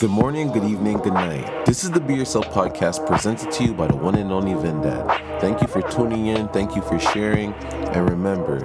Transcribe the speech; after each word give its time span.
Good 0.00 0.10
morning, 0.10 0.52
good 0.52 0.62
evening, 0.62 0.98
good 0.98 1.14
night. 1.14 1.66
This 1.66 1.82
is 1.82 1.90
the 1.90 1.98
Be 1.98 2.14
Yourself 2.14 2.46
podcast 2.50 3.04
presented 3.04 3.50
to 3.50 3.64
you 3.64 3.74
by 3.74 3.88
the 3.88 3.96
one 3.96 4.14
and 4.14 4.30
only 4.30 4.52
Vendad. 4.52 5.40
Thank 5.40 5.60
you 5.60 5.66
for 5.66 5.82
tuning 5.82 6.28
in, 6.28 6.46
thank 6.50 6.76
you 6.76 6.82
for 6.82 7.00
sharing, 7.00 7.52
and 7.52 8.08
remember 8.08 8.60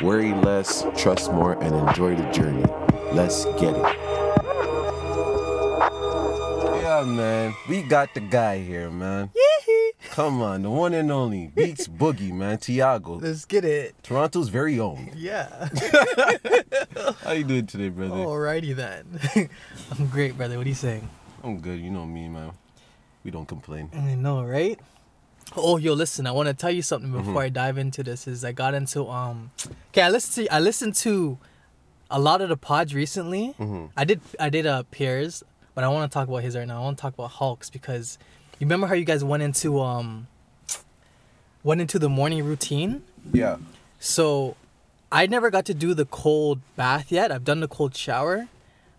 worry 0.00 0.32
less, 0.32 0.86
trust 0.96 1.32
more, 1.32 1.54
and 1.60 1.74
enjoy 1.74 2.14
the 2.14 2.30
journey. 2.30 2.64
Let's 3.12 3.46
get 3.58 3.74
it. 3.74 3.96
Yeah, 6.82 7.02
man, 7.04 7.52
we 7.68 7.82
got 7.82 8.14
the 8.14 8.20
guy 8.20 8.58
here, 8.58 8.88
man. 8.88 9.30
Come 10.16 10.40
on, 10.40 10.62
the 10.62 10.70
one 10.70 10.94
and 10.94 11.12
only 11.12 11.52
Bheekz 11.54 11.88
Boogie, 11.98 12.32
man. 12.32 12.56
Tiago, 12.56 13.16
Let's 13.16 13.44
get 13.44 13.66
it. 13.66 13.94
Toronto's 14.02 14.48
very 14.48 14.80
own. 14.80 15.10
Yeah. 15.14 15.68
How 17.22 17.32
you 17.32 17.44
doing 17.44 17.66
today, 17.66 17.90
brother? 17.90 18.14
Alrighty 18.14 18.74
then. 18.74 19.20
I'm 19.98 20.06
great, 20.06 20.34
brother. 20.34 20.56
What 20.56 20.64
are 20.64 20.70
you 20.70 20.74
saying? 20.74 21.06
I'm 21.44 21.60
good. 21.60 21.78
You 21.78 21.90
know 21.90 22.06
me, 22.06 22.30
man. 22.30 22.52
We 23.24 23.30
don't 23.30 23.44
complain. 23.44 23.90
I 23.94 24.14
know, 24.14 24.42
right? 24.42 24.80
Oh, 25.54 25.76
yo, 25.76 25.92
listen. 25.92 26.26
I 26.26 26.30
want 26.32 26.48
to 26.48 26.54
tell 26.54 26.70
you 26.70 26.80
something 26.80 27.12
before 27.12 27.34
Mm-hmm. 27.34 27.38
I 27.38 27.48
dive 27.50 27.76
into 27.76 28.02
this. 28.02 28.26
Is 28.26 28.42
I 28.42 28.52
got 28.52 28.72
into 28.72 29.06
um, 29.10 29.50
okay. 29.90 30.00
I 30.00 30.08
listened 30.08 30.46
to 30.46 30.54
I 30.54 30.60
listened 30.60 30.94
to 30.94 31.36
a 32.10 32.18
lot 32.18 32.40
of 32.40 32.48
the 32.48 32.56
pods 32.56 32.94
recently. 32.94 33.54
Mm-hmm. 33.58 33.86
I 33.98 34.04
did 34.04 34.22
I 34.40 34.48
did 34.48 34.64
uh 34.64 34.84
Piers, 34.90 35.42
but 35.74 35.84
I 35.84 35.88
want 35.88 36.10
to 36.10 36.14
talk 36.14 36.26
about 36.26 36.42
his 36.42 36.56
right 36.56 36.66
now. 36.66 36.78
I 36.78 36.84
want 36.84 36.96
to 36.96 37.02
talk 37.02 37.12
about 37.12 37.32
Hulks 37.32 37.68
because 37.68 38.16
you 38.58 38.66
remember 38.66 38.86
how 38.86 38.94
you 38.94 39.04
guys 39.04 39.22
went 39.24 39.42
into 39.42 39.80
um 39.80 40.26
went 41.62 41.80
into 41.80 41.98
the 41.98 42.08
morning 42.08 42.44
routine. 42.44 43.02
Yeah. 43.32 43.56
So 43.98 44.56
I 45.10 45.26
never 45.26 45.50
got 45.50 45.64
to 45.66 45.74
do 45.74 45.94
the 45.94 46.04
cold 46.04 46.60
bath 46.76 47.10
yet. 47.10 47.32
I've 47.32 47.44
done 47.44 47.60
the 47.60 47.68
cold 47.68 47.96
shower, 47.96 48.48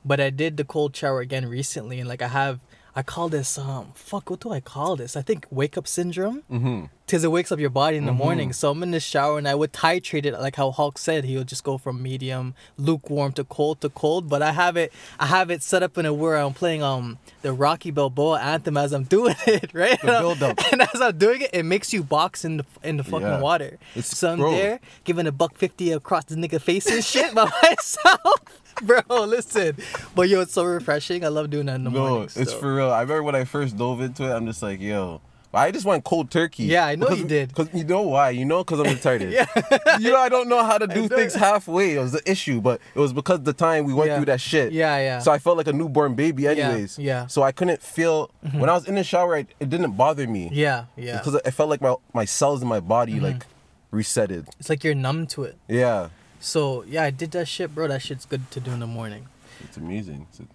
but 0.03 0.19
I 0.19 0.29
did 0.29 0.57
the 0.57 0.63
cold 0.65 0.95
shower 0.95 1.19
again 1.21 1.45
recently 1.47 1.99
and 1.99 2.07
like 2.09 2.21
I 2.21 2.27
have 2.27 2.59
I 2.95 3.03
call 3.03 3.29
this 3.29 3.57
um 3.57 3.91
fuck 3.95 4.29
what 4.29 4.39
do 4.41 4.51
I 4.51 4.59
call 4.59 4.95
this? 4.95 5.15
I 5.15 5.21
think 5.21 5.45
wake 5.49 5.77
up 5.77 5.87
syndrome 5.87 6.43
Mm-hmm. 6.51 6.85
Because 7.07 7.23
it 7.23 7.31
wakes 7.31 7.51
up 7.53 7.59
your 7.59 7.69
body 7.69 7.95
in 7.95 8.05
the 8.05 8.11
morning. 8.11 8.51
So 8.51 8.69
I'm 8.69 8.83
in 8.83 8.91
the 8.91 8.99
shower 8.99 9.37
and 9.37 9.47
I 9.47 9.55
would 9.55 9.71
titrate 9.71 10.25
it 10.25 10.33
like 10.33 10.57
how 10.57 10.71
Hulk 10.71 10.97
said 10.97 11.23
he 11.23 11.37
would 11.37 11.47
just 11.47 11.63
go 11.63 11.77
from 11.77 12.03
medium, 12.03 12.53
lukewarm 12.77 13.31
to 13.33 13.45
cold 13.45 13.79
to 13.81 13.89
cold. 13.89 14.27
But 14.29 14.41
I 14.41 14.51
have 14.51 14.75
it 14.75 14.91
I 15.17 15.25
have 15.27 15.49
it 15.49 15.63
set 15.63 15.81
up 15.83 15.97
in 15.97 16.05
a 16.05 16.13
where 16.13 16.35
I'm 16.37 16.53
playing 16.53 16.83
um 16.83 17.17
the 17.43 17.53
Rocky 17.53 17.91
Balboa 17.91 18.39
anthem 18.41 18.75
as 18.77 18.91
I'm 18.91 19.03
doing 19.15 19.35
it, 19.47 19.73
right? 19.73 19.99
The 20.01 20.07
build-up. 20.19 20.59
And 20.73 20.81
as 20.81 20.99
I'm 21.01 21.17
doing 21.17 21.41
it, 21.41 21.51
it 21.53 21.63
makes 21.63 21.93
you 21.93 22.03
box 22.03 22.43
in 22.43 22.57
the 22.57 22.65
in 22.83 22.97
the 22.97 23.03
fucking 23.03 23.21
Yeah. 23.25 23.39
water. 23.39 23.77
It's- 23.95 24.15
so 24.17 24.33
I'm 24.33 24.39
bro. 24.39 24.51
there 24.51 24.79
giving 25.05 25.25
a 25.27 25.31
buck 25.31 25.55
fifty 25.57 25.91
across 25.93 26.25
the 26.25 26.35
nigga 26.35 26.59
face 26.61 26.85
and 26.87 27.03
shit 27.03 27.33
by 27.33 27.49
myself. 27.63 28.41
Bro, 28.83 29.01
listen. 29.25 29.77
But 30.13 30.27
yo, 30.29 30.41
it's 30.41 30.53
so 30.53 30.63
refreshing. 30.65 31.23
I 31.25 31.29
love 31.29 31.49
doing 31.49 31.65
that 31.67 31.75
in 31.75 31.83
the 31.85 31.89
No, 31.89 31.99
morning. 32.09 32.23
it's 32.35 32.51
so. 32.51 32.59
for 32.59 32.75
real. 32.75 32.91
I 32.91 33.01
remember 33.01 33.23
when 33.23 33.33
I 33.35 33.45
first 33.45 33.75
dove 33.77 34.01
into 34.01 34.23
it, 34.29 34.35
I'm 34.35 34.45
just 34.45 34.61
like, 34.61 34.79
yo. 34.81 35.21
I 35.53 35.71
just 35.71 35.85
went 35.85 36.03
cold 36.03 36.29
turkey. 36.29 36.65
Yeah, 36.65 36.85
I 36.85 36.95
know 36.95 37.05
Because- 37.07 37.19
you 37.21 37.27
did. 37.27 37.55
Cause 37.55 37.69
you 37.73 37.83
know 37.83 38.01
why? 38.03 38.29
You 38.31 38.45
know, 38.45 38.63
cause 38.63 38.79
I'm 38.79 38.85
retarded. 38.85 39.31
Yeah. 39.37 39.97
you 39.99 40.11
know, 40.11 40.19
I 40.19 40.29
don't 40.29 40.47
know 40.49 40.63
how 40.63 40.77
to 40.77 40.85
do 40.87 41.07
things 41.07 41.33
halfway. 41.33 41.95
It 41.95 41.99
was 41.99 42.11
the 42.11 42.21
issue, 42.29 42.61
but 42.61 42.79
it 42.93 42.99
was 42.99 43.13
because 43.13 43.41
the 43.41 43.53
time 43.53 43.85
we 43.85 43.93
went 43.93 44.09
Yeah. 44.09 44.17
through 44.17 44.25
that 44.25 44.41
shit. 44.41 44.71
Yeah, 44.73 44.97
yeah. 44.97 45.19
So 45.19 45.31
I 45.31 45.39
felt 45.39 45.57
like 45.57 45.67
a 45.67 45.73
newborn 45.73 46.13
baby, 46.15 46.47
anyways. 46.47 46.99
yeah. 46.99 47.21
Mm-hmm. 47.21 47.27
So 47.29 47.41
I 47.43 47.51
couldn't 47.51 47.81
feel 47.81 48.29
when 48.51 48.69
I 48.69 48.73
was 48.73 48.87
in 48.87 48.95
the 48.95 49.03
shower. 49.03 49.35
I, 49.37 49.45
it 49.59 49.69
didn't 49.69 49.91
bother 49.93 50.27
me. 50.27 50.49
Yeah, 50.51 50.85
yeah. 50.95 51.17
Because 51.17 51.39
I 51.45 51.51
felt 51.51 51.69
like 51.69 51.81
my 51.81 51.95
my 52.13 52.25
cells 52.25 52.61
in 52.61 52.67
my 52.67 52.79
body 52.81 53.13
Mm-hmm. 53.13 53.23
like 53.25 53.45
resetted. 53.91 54.47
It's 54.59 54.69
like 54.69 54.83
you're 54.83 54.93
numb 54.95 55.27
to 55.27 55.43
it. 55.43 55.57
Yeah, 55.67 56.09
So 56.39 56.83
yeah, 56.83 57.03
I 57.03 57.09
did 57.09 57.31
that 57.31 57.47
shit, 57.47 57.73
bro. 57.73 57.87
That 57.87 58.01
shit's 58.01 58.25
good 58.25 58.51
to 58.51 58.59
do 58.59 58.71
in 58.71 58.79
the 58.81 58.87
morning. 58.87 59.27
it's 59.63 59.77
amazing. 59.77 60.27
To 60.37 60.45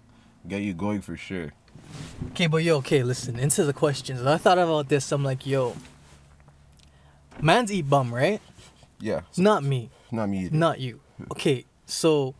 get 0.47 0.61
you 0.61 0.73
going 0.73 1.01
for 1.01 1.17
sure. 1.17 1.51
Okay, 2.31 2.47
but 2.47 2.63
yo, 2.63 2.77
okay, 2.77 3.03
listen. 3.03 3.37
Into 3.39 3.63
the 3.63 3.73
questions. 3.73 4.25
I 4.25 4.37
thought 4.37 4.57
about 4.57 4.89
this. 4.89 5.11
I'm 5.11 5.23
like, 5.23 5.45
yo, 5.45 5.75
man's 7.41 7.71
eat 7.71 7.89
bum, 7.89 8.13
right? 8.13 8.41
Yeah, 8.99 9.21
Not 9.37 9.63
me, 9.63 9.89
not 10.11 10.29
me. 10.29 10.45
Either. 10.45 10.55
not 10.55 10.79
you. 10.79 11.01
Okay, 11.31 11.65
so 11.85 12.35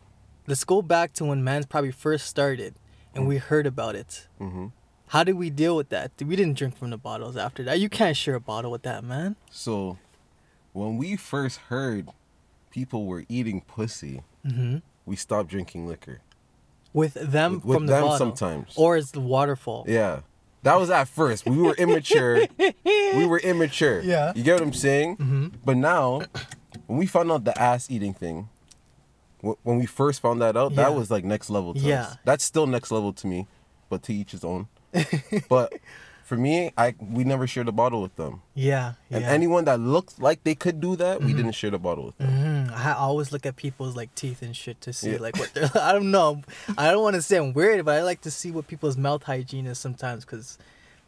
let's 0.48 0.64
go 0.64 0.82
back 0.82 1.12
to 1.14 1.26
when 1.26 1.44
man's 1.44 1.66
probably 1.66 1.92
first 1.92 2.28
started, 2.28 2.76
and 3.14 3.28
we 3.28 3.38
heard 3.38 3.68
about 3.68 3.96
it. 3.96 4.28
Mm-hmm. 4.40 4.68
How 5.08 5.24
did 5.26 5.36
we 5.36 5.50
deal 5.50 5.76
with 5.76 5.90
that? 5.90 6.12
We 6.26 6.36
didn't 6.38 6.58
drink 6.58 6.78
from 6.78 6.90
the 6.90 6.98
bottles 6.98 7.36
after 7.36 7.64
that. 7.64 7.80
You 7.80 7.90
can't 7.90 8.16
share 8.16 8.36
a 8.36 8.40
bottle 8.40 8.72
with 8.72 8.84
that 8.84 9.04
man. 9.04 9.36
So, 9.52 9.98
when 10.72 10.98
we 10.98 11.18
first 11.18 11.60
heard 11.70 12.08
people 12.72 13.06
were 13.06 13.26
eating 13.30 13.62
pussy, 13.62 14.22
hmm 14.48 14.78
we 15.06 15.18
stopped 15.18 15.50
drinking 15.50 15.86
liquor. 15.86 16.22
With 16.94 17.14
them 17.16 17.54
With- 17.56 17.66
with 17.66 17.76
from 17.78 17.86
the 17.88 17.94
them 17.94 18.18
sometimes. 18.18 18.74
or 18.76 18.98
it's 18.98 19.12
the 19.12 19.20
waterfall. 19.20 19.86
Yeah. 19.88 20.22
That 20.64 20.80
was 20.80 20.90
at 20.90 21.08
first. 21.10 21.46
We 21.46 21.58
were 21.58 21.74
immature. 21.74 22.46
we 22.86 23.26
were 23.26 23.40
immature. 23.40 24.00
Yeah. 24.02 24.32
You 24.36 24.44
get 24.44 24.54
what 24.54 24.62
I'm 24.64 24.74
saying? 24.74 25.16
hmm 25.18 25.48
But 25.66 25.76
now, 25.78 26.22
when 26.88 27.00
we 27.00 27.06
found 27.06 27.32
out 27.32 27.44
the 27.44 27.60
ass 27.62 27.92
eating 27.92 28.14
thing, 28.14 28.48
when 29.42 29.78
we 29.78 29.86
first 29.86 30.22
found 30.22 30.42
that 30.42 30.56
out, 30.56 30.72
Yeah. 30.72 30.84
that 30.84 30.96
was 30.96 31.12
like 31.12 31.26
next 31.26 31.50
level 31.50 31.74
to 31.74 31.80
Yeah. 31.80 32.04
us. 32.04 32.18
That's 32.24 32.44
still 32.46 32.66
next 32.68 32.92
level 32.92 33.12
to 33.12 33.28
me, 33.28 33.48
but 33.90 34.04
to 34.04 34.14
each 34.14 34.32
his 34.32 34.46
own. 34.46 34.68
but 35.50 35.74
for 36.24 36.38
me, 36.38 36.72
I 36.78 36.96
we 37.00 37.24
never 37.24 37.46
shared 37.48 37.68
a 37.68 37.72
bottle 37.72 38.02
with 38.02 38.16
them. 38.16 38.42
Yeah, 38.56 38.94
yeah. 39.10 39.18
And 39.18 39.26
anyone 39.26 39.66
that 39.66 39.80
looked 39.80 40.20
like 40.22 40.44
they 40.44 40.56
could 40.56 40.80
do 40.80 40.96
that, 40.96 41.22
we 41.22 41.34
didn't 41.34 41.52
share 41.54 41.72
the 41.72 41.80
bottle 41.80 42.06
with 42.08 42.18
them. 42.18 42.30
hmm 42.68 42.74
I 42.74 42.94
always 42.94 43.32
look 43.32 43.46
at 43.46 43.56
people's 43.56 43.96
like 43.96 44.14
teeth 44.16 44.42
and 44.42 44.56
shit 44.56 44.80
to 44.82 44.94
see 44.94 45.12
Yeah. 45.14 45.18
like 45.20 45.38
what 45.38 45.54
they're. 45.54 45.70
I 45.82 45.92
don't 45.92 46.12
know. 46.12 46.42
I 46.78 46.92
don't 46.92 47.04
want 47.04 47.16
to 47.16 47.22
say 47.22 47.38
I'm 47.38 47.54
weird, 47.54 47.86
but 47.86 47.96
I 47.96 48.02
like 48.04 48.22
to 48.22 48.32
see 48.32 48.52
what 48.52 48.68
people's 48.68 48.98
mouth 48.98 49.24
hygiene 49.24 49.68
is 49.68 49.78
sometimes 49.78 50.26
because 50.26 50.58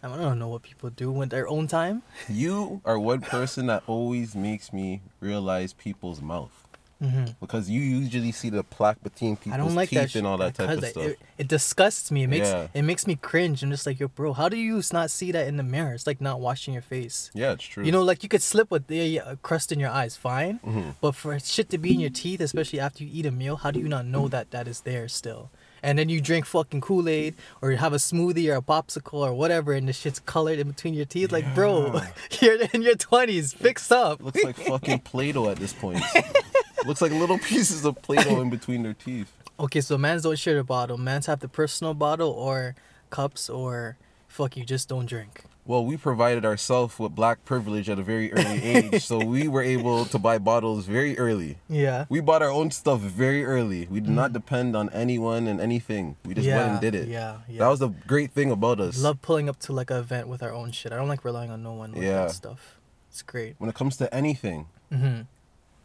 I 0.03 0.15
don't 0.15 0.37
know 0.37 0.49
what 0.49 0.61
people 0.61 0.91
do 0.91 1.11
with 1.11 1.29
their 1.31 1.47
own 1.47 1.67
time. 1.67 2.03
You 2.29 2.81
are 2.85 2.99
one 2.99 3.21
person 3.21 3.65
that 3.67 3.81
always 3.87 4.35
makes 4.35 4.71
me 4.71 5.01
realize 5.19 5.73
people's 5.73 6.21
mouth. 6.21 6.64
Hmm 7.01 7.25
Because 7.41 7.69
you 7.69 7.81
usually 7.81 8.31
see 8.31 8.49
the 8.49 8.63
plaque 8.63 9.01
between 9.03 9.35
people's 9.35 9.53
I 9.53 9.57
don't 9.57 9.75
like 9.75 9.89
teeth 9.89 9.99
that 9.99 10.11
shit 10.11 10.19
and 10.19 10.27
all 10.27 10.37
that 10.37 10.55
type 10.55 10.69
of 10.77 10.85
stuff. 10.85 11.03
It, 11.03 11.19
it 11.37 11.47
disgusts 11.47 12.09
me. 12.11 12.23
It 12.23 12.27
makes 12.27 12.47
Yeah. 12.47 12.67
it 12.73 12.83
makes 12.83 13.05
me 13.05 13.15
cringe. 13.15 13.61
I'm 13.63 13.69
just 13.71 13.85
like, 13.85 13.99
yo, 13.99 14.07
bro, 14.07 14.31
how 14.33 14.47
do 14.49 14.55
you 14.57 14.81
not 14.93 15.11
see 15.11 15.31
that 15.33 15.47
in 15.47 15.57
the 15.57 15.63
mirror? 15.63 15.93
It's 15.93 16.07
like 16.07 16.21
not 16.21 16.39
washing 16.39 16.73
your 16.73 16.81
face. 16.83 17.31
yeah, 17.33 17.51
it's 17.51 17.63
true. 17.65 17.83
You 17.83 17.91
know, 17.91 18.01
like 18.01 18.23
you 18.23 18.29
could 18.29 18.41
slip 18.41 18.71
with 18.71 18.87
the 18.87 19.19
uh, 19.19 19.35
crust 19.41 19.71
in 19.71 19.79
your 19.79 19.89
eyes, 19.89 20.15
fine. 20.15 20.59
Mhm. 20.65 20.95
But 21.01 21.15
for 21.15 21.37
shit 21.39 21.69
to 21.71 21.77
be 21.77 21.93
in 21.93 21.99
your 21.99 22.09
teeth, 22.09 22.39
especially 22.39 22.79
after 22.79 23.03
you 23.03 23.09
eat 23.11 23.25
a 23.25 23.31
meal, 23.31 23.57
how 23.57 23.71
do 23.71 23.79
you 23.79 23.89
not 23.89 24.05
know 24.05 24.27
that 24.29 24.51
that 24.51 24.67
is 24.67 24.81
there 24.81 25.07
still? 25.09 25.49
And 25.83 25.99
then 25.99 26.09
you 26.09 26.19
drink 26.19 26.47
fucking 26.47 26.81
Kool 26.81 27.07
Aid 27.07 27.35
or 27.61 27.69
you 27.71 27.77
have 27.77 27.93
a 27.93 27.97
smoothie 27.97 28.51
or 28.51 28.55
a 28.55 28.61
popsicle 28.61 29.19
or 29.19 29.33
whatever, 29.35 29.73
and 29.73 29.87
the 29.87 29.93
shit's 29.93 30.19
colored 30.19 30.57
in 30.57 30.67
between 30.69 30.95
your 30.95 31.05
teeth. 31.05 31.31
Like, 31.31 31.53
bro, 31.53 32.01
you're 32.41 32.57
in 32.73 32.81
your 32.81 32.95
twenties. 32.95 33.53
Fix 33.53 33.91
up. 33.91 34.19
Looks 34.23 34.43
like 34.43 34.55
fucking 34.57 34.99
Play-Doh 35.11 35.49
at 35.49 35.57
this 35.57 35.73
point. 35.73 36.01
Looks 36.85 37.01
like 37.01 37.11
little 37.11 37.37
pieces 37.51 37.85
of 37.85 38.01
Play-Doh 38.01 38.41
in 38.41 38.49
between 38.49 38.83
their 38.83 38.93
teeth. 38.93 39.31
Okay, 39.59 39.81
so 39.81 39.97
mans 39.97 40.23
don't 40.23 40.37
share 40.37 40.55
the 40.55 40.63
bottle. 40.63 40.97
Mans 40.97 41.25
have 41.27 41.39
the 41.39 41.47
personal 41.47 41.93
bottle 41.93 42.29
or 42.31 42.75
cups 43.09 43.49
or 43.49 43.97
fuck 44.27 44.57
you 44.57 44.65
just 44.65 44.89
don't 44.89 45.05
drink. 45.05 45.43
Well, 45.67 45.83
we 45.83 45.97
provided 45.97 46.45
ourselves 46.45 46.99
with 46.99 47.15
black 47.15 47.43
privilege 47.43 47.89
at 47.89 47.97
a 47.97 48.03
very 48.03 48.31
early 48.33 48.61
age, 48.75 49.03
so 49.03 49.17
we 49.17 49.47
were 49.47 49.63
able 49.63 50.05
to 50.05 50.19
buy 50.19 50.37
bottles 50.37 50.85
very 50.85 51.17
early. 51.17 51.57
Yeah. 51.67 52.05
We 52.07 52.19
bought 52.19 52.43
our 52.43 52.51
own 52.51 52.69
stuff 52.69 52.99
very 52.99 53.43
early. 53.43 53.87
We 53.89 53.99
did 53.99 54.11
not 54.11 54.31
depend 54.31 54.75
on 54.75 54.89
anyone 54.91 55.47
and 55.47 55.59
anything. 55.59 56.17
We 56.23 56.35
just 56.35 56.45
Mm. 56.45 56.49
yeah, 56.51 56.57
went 56.59 56.71
and 56.73 56.81
did 56.81 56.93
it. 56.93 57.07
Yeah, 57.07 57.37
yeah. 57.49 57.59
That 57.59 57.69
was 57.69 57.79
the 57.79 57.87
great 58.05 58.31
thing 58.31 58.51
about 58.51 58.79
us. 58.79 59.01
Love 59.01 59.23
pulling 59.23 59.49
up 59.49 59.57
to 59.61 59.73
like 59.73 59.89
an 59.89 59.97
event 59.97 60.27
with 60.27 60.43
our 60.43 60.51
own 60.53 60.71
shit. 60.71 60.91
I 60.93 60.97
don't 60.97 61.07
like 61.07 61.25
relying 61.25 61.49
on 61.49 61.63
no 61.63 61.73
one 61.73 61.93
with 61.93 62.03
Yeah. 62.03 62.25
that 62.25 62.31
stuff. 62.31 62.77
It's 63.09 63.23
great. 63.23 63.55
when 63.57 63.67
it 63.69 63.75
comes 63.75 63.97
to 63.97 64.13
anything, 64.13 64.67
hmm 64.91 65.21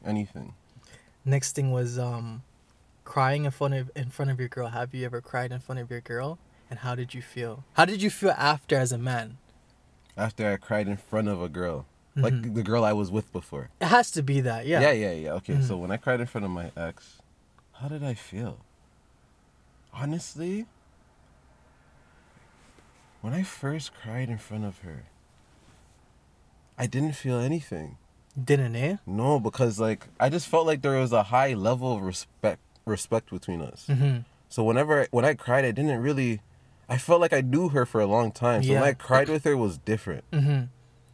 anything. 0.04 0.54
Next 1.24 1.52
thing 1.54 1.70
was 1.70 1.98
um, 1.98 2.42
crying 3.04 3.44
in 3.44 3.50
front 3.50 3.74
of 3.74 3.90
in 3.94 4.10
front 4.10 4.30
of 4.30 4.38
your 4.40 4.48
girl. 4.48 4.68
Have 4.68 4.94
you 4.94 5.04
ever 5.04 5.20
cried 5.20 5.52
in 5.52 5.60
front 5.60 5.80
of 5.80 5.90
your 5.90 6.00
girl? 6.00 6.38
And 6.70 6.78
how 6.80 6.94
did 6.94 7.14
you 7.14 7.20
feel? 7.22 7.64
How 7.74 7.84
did 7.84 8.00
you 8.02 8.10
feel 8.10 8.30
after 8.30 8.76
as 8.76 8.92
a 8.92 8.98
man? 8.98 9.38
After 10.16 10.50
I 10.50 10.56
cried 10.56 10.86
in 10.88 10.96
front 10.96 11.28
of 11.28 11.42
a 11.42 11.48
girl, 11.48 11.86
like 12.16 12.32
Mhm. 12.34 12.54
the 12.54 12.62
girl 12.62 12.84
I 12.84 12.92
was 12.92 13.10
with 13.10 13.32
before. 13.32 13.70
It 13.80 13.86
has 13.86 14.10
to 14.12 14.22
be 14.22 14.40
that, 14.42 14.66
yeah. 14.66 14.80
Yeah, 14.80 14.92
yeah, 14.92 15.12
yeah. 15.12 15.32
Okay, 15.34 15.54
Mhm. 15.54 15.66
so 15.66 15.76
when 15.76 15.90
I 15.90 15.96
cried 15.96 16.20
in 16.20 16.26
front 16.26 16.44
of 16.44 16.50
my 16.50 16.70
ex, 16.76 17.18
how 17.74 17.88
did 17.88 18.04
I 18.04 18.14
feel? 18.14 18.58
Honestly, 19.92 20.66
when 23.20 23.32
I 23.34 23.42
first 23.42 23.92
cried 23.94 24.28
in 24.28 24.38
front 24.38 24.64
of 24.64 24.78
her, 24.80 25.04
I 26.78 26.86
didn't 26.86 27.12
feel 27.14 27.38
anything. 27.40 27.98
Didn't 28.42 28.77
eh? 28.77 28.97
No, 29.06 29.41
because 29.41 29.78
like 29.80 30.06
I 30.18 30.28
just 30.28 30.47
felt 30.48 30.66
like 30.66 30.82
there 30.82 30.98
was 30.98 31.12
a 31.12 31.24
high 31.24 31.54
level 31.54 31.97
of 31.97 32.03
respect 32.03 32.60
respect 32.84 33.30
between 33.30 33.60
us. 33.60 33.86
Mm-hmm. 33.88 34.18
So 34.48 34.65
whenever 34.65 35.06
when 35.10 35.24
I 35.24 35.34
cried, 35.34 35.65
I 35.65 35.71
didn't 35.72 36.00
really. 36.00 36.41
I 36.88 36.98
felt 36.98 37.21
like 37.21 37.32
I 37.32 37.41
knew 37.41 37.68
her 37.68 37.86
for 37.86 38.00
a 38.00 38.06
long 38.06 38.32
time. 38.32 38.62
So 38.65 38.71
Yeah. 38.72 38.80
when 38.80 38.88
I 38.88 38.94
cried 38.94 39.28
with 39.28 39.44
her, 39.44 39.53
it 39.53 39.56
was 39.56 39.78
different, 39.78 40.24
Mm-hmm. 40.32 40.62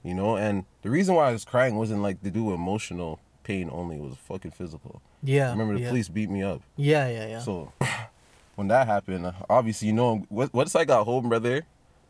you 0.08 0.14
know. 0.14 0.36
And 0.36 0.64
the 0.82 0.88
reason 0.90 1.14
why 1.14 1.28
I 1.28 1.32
was 1.32 1.44
crying 1.44 1.76
wasn't 1.76 2.00
like 2.02 2.22
to 2.22 2.30
do 2.30 2.52
emotional 2.54 3.20
pain 3.44 3.68
only. 3.72 3.96
It 3.96 4.02
was 4.02 4.14
fucking 4.16 4.52
physical. 4.52 5.02
Yeah. 5.22 5.48
I 5.48 5.50
remember 5.50 5.74
the 5.74 5.80
yeah. 5.80 5.88
police 5.88 6.08
beat 6.08 6.30
me 6.30 6.42
up. 6.42 6.62
Yeah, 6.76 7.08
yeah, 7.08 7.26
yeah. 7.26 7.40
So 7.40 7.72
when 8.54 8.68
that 8.68 8.86
happened, 8.86 9.32
obviously 9.50 9.88
you 9.88 9.94
know 9.94 10.24
what 10.28 10.52
once 10.54 10.74
I 10.74 10.84
got 10.86 11.04
home, 11.04 11.28
brother, 11.28 11.66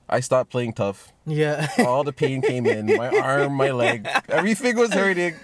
I 0.08 0.20
stopped 0.20 0.50
playing 0.50 0.75
tough. 0.75 1.12
Yeah. 1.26 1.69
All 1.81 2.05
the 2.05 2.12
pain 2.12 2.43
came 2.43 2.67
in, 2.67 2.87
my 2.97 3.08
arm, 3.19 3.55
my 3.55 3.70
leg, 3.73 4.08
everything 4.29 4.76
was 4.76 4.93
hurting. 4.93 5.35